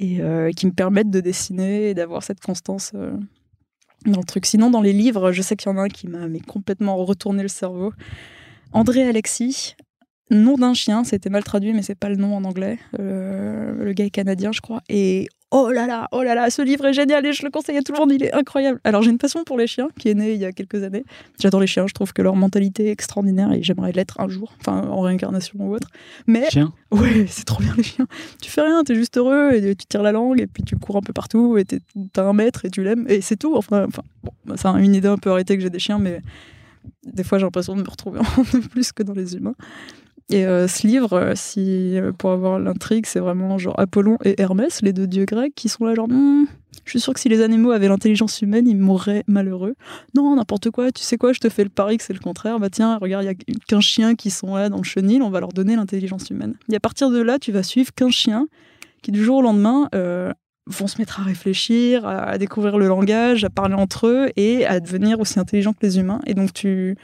[0.03, 0.23] et
[0.57, 4.47] qui me permettent de dessiner et d'avoir cette constance dans le truc.
[4.47, 7.43] Sinon, dans les livres, je sais qu'il y en a un qui m'a complètement retourné
[7.43, 7.93] le cerveau.
[8.73, 9.75] André Alexis,
[10.31, 12.79] Nom d'un chien, c'était mal traduit, mais c'est pas le nom en anglais.
[13.01, 14.81] Euh, le gars est canadien, je crois.
[14.89, 17.77] Et oh là là, oh là là, ce livre est génial et je le conseille
[17.77, 18.79] à tout le monde, il est incroyable.
[18.85, 21.05] Alors j'ai une passion pour les chiens qui est née il y a quelques années.
[21.41, 24.55] J'adore les chiens, je trouve que leur mentalité est extraordinaire et j'aimerais l'être un jour,
[24.61, 25.89] enfin en réincarnation ou autre.
[26.29, 26.73] Mais Chien?
[26.93, 28.07] Ouais, c'est trop bien les chiens.
[28.41, 30.97] Tu fais rien, t'es juste heureux et tu tires la langue et puis tu cours
[30.97, 33.57] un peu partout et t'as un maître et tu l'aimes et c'est tout.
[33.57, 36.21] Enfin, enfin bon, c'est une idée un peu arrêtée que j'ai des chiens, mais
[37.05, 39.55] des fois j'ai l'impression de me retrouver en plus que dans les humains.
[40.31, 44.41] Et euh, ce livre, euh, si, euh, pour avoir l'intrigue, c'est vraiment genre Apollon et
[44.41, 46.45] Hermès, les deux dieux grecs, qui sont là genre, Hmm,
[46.85, 49.75] je suis sûr que si les animaux avaient l'intelligence humaine, ils mourraient malheureux.
[50.15, 52.61] Non, n'importe quoi, tu sais quoi, je te fais le pari que c'est le contraire.
[52.61, 55.31] Bah tiens, regarde, il y a 15 chiens qui sont là dans le chenil, on
[55.31, 56.55] va leur donner l'intelligence humaine.
[56.71, 58.47] Et à partir de là, tu vas suivre 15 chiens
[59.03, 59.89] qui, du jour au lendemain,
[60.71, 64.81] vont se mettre à réfléchir, à, découvrir le langage, à parler entre eux et à
[64.81, 66.21] devenir aussi intelligents que les humains.
[66.27, 66.97] Et donc, tu,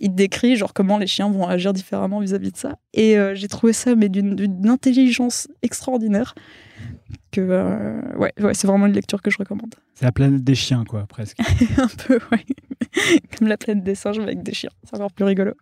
[0.00, 2.78] il te décrit genre comment les chiens vont agir différemment vis-à-vis de ça.
[2.92, 6.34] Et euh, j'ai trouvé ça mais d'une d'une intelligence extraordinaire
[7.30, 9.74] que euh, ouais, ouais c'est vraiment une lecture que je recommande.
[9.94, 11.38] C'est la planète des chiens, quoi, presque.
[11.76, 12.44] Un peu ouais,
[13.38, 14.70] comme la planète des singes mais avec des chiens.
[14.84, 15.52] C'est encore plus rigolo.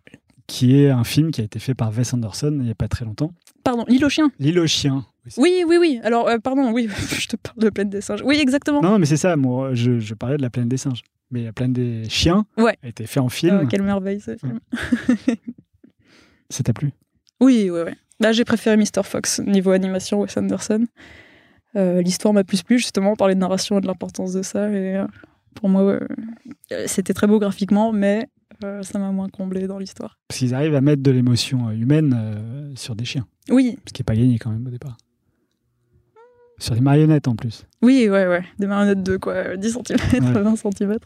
[0.47, 2.87] qui est un film qui a été fait par Wes Anderson il n'y a pas
[2.87, 3.31] très longtemps.
[3.63, 4.31] Pardon, l'île aux chiens.
[4.39, 5.05] L'île aux chiens.
[5.37, 5.99] Oui, oui, oui.
[6.03, 6.89] Alors, euh, pardon, oui,
[7.19, 8.21] je te parle de planète des singes.
[8.25, 8.81] Oui, exactement.
[8.81, 11.01] Non, non, mais c'est ça, moi, je, je parlais de la planète des singes.
[11.31, 12.77] Mais la planète des chiens Ouais.
[12.83, 13.55] a été fait en film.
[13.59, 14.59] Euh, quelle merveille ce film.
[16.49, 16.91] Ça t'a plu?
[17.39, 17.91] Oui, oui, oui.
[18.19, 19.03] Là, j'ai préféré Mr.
[19.03, 20.85] Fox niveau animation Wes Anderson.
[21.75, 24.69] Euh, L'histoire m'a plus plu, justement, on parlait de narration et de l'importance de ça.
[24.69, 25.07] Et euh,
[25.55, 25.99] pour moi,
[26.85, 28.27] c'était très beau graphiquement, mais
[28.81, 30.19] ça m'a moins comblé dans l'histoire.
[30.27, 33.25] Parce qu'ils arrivent à mettre de l'émotion humaine sur des chiens.
[33.49, 34.97] Oui, Ce qui n'est pas gagné quand même au départ.
[36.59, 37.65] Sur des marionnettes en plus.
[37.81, 38.43] oui, ouais, ouais.
[38.59, 39.97] Des marionnettes de quoi euh, 10 cm,
[40.35, 40.41] Ouais.
[40.41, 40.97] 20 cm.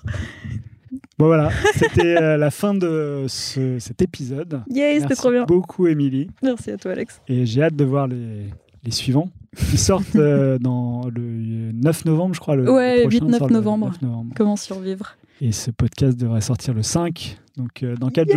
[1.17, 4.61] Bon voilà, c'était euh, la fin de ce- cet épisode.
[4.69, 5.45] Yay, c'était Merci trop bien.
[5.45, 6.29] beaucoup Émilie.
[6.43, 7.21] Merci à toi, Alex.
[7.27, 8.45] Et j'ai hâte de voir les,
[8.83, 9.29] les suivants.
[9.73, 12.55] Ils sortent euh, dans le 9 novembre, je crois.
[12.55, 13.87] Le, Ouais, le prochain 8-9 sort le novembre.
[13.87, 14.33] 9 novembre.
[14.37, 15.17] Comment survivre?
[15.41, 18.35] Et ce podcast devrait sortir le 5, donc euh, dans 4 Yes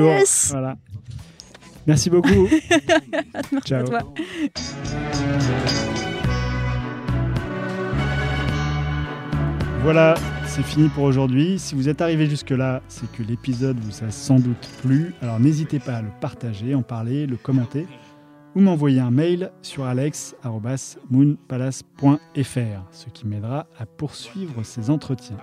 [0.49, 0.53] jours.
[0.59, 0.77] Voilà.
[1.87, 2.49] Merci beaucoup.
[3.65, 3.81] Ciao.
[3.81, 4.15] à toi.
[9.83, 10.15] Voilà,
[10.47, 11.59] c'est fini pour aujourd'hui.
[11.59, 15.15] Si vous êtes arrivé jusque-là, c'est que l'épisode vous a sans doute plu.
[15.23, 17.87] Alors n'hésitez pas à le partager, en parler, le commenter
[18.55, 25.39] ou m'envoyer un mail sur alex.moonpalace.fr, ce qui m'aidera à poursuivre ces entretiens.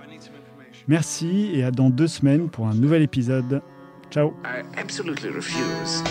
[0.86, 3.60] Merci et à dans deux semaines pour un nouvel épisode.
[4.10, 4.34] Ciao.
[4.44, 6.02] I absolutely refuse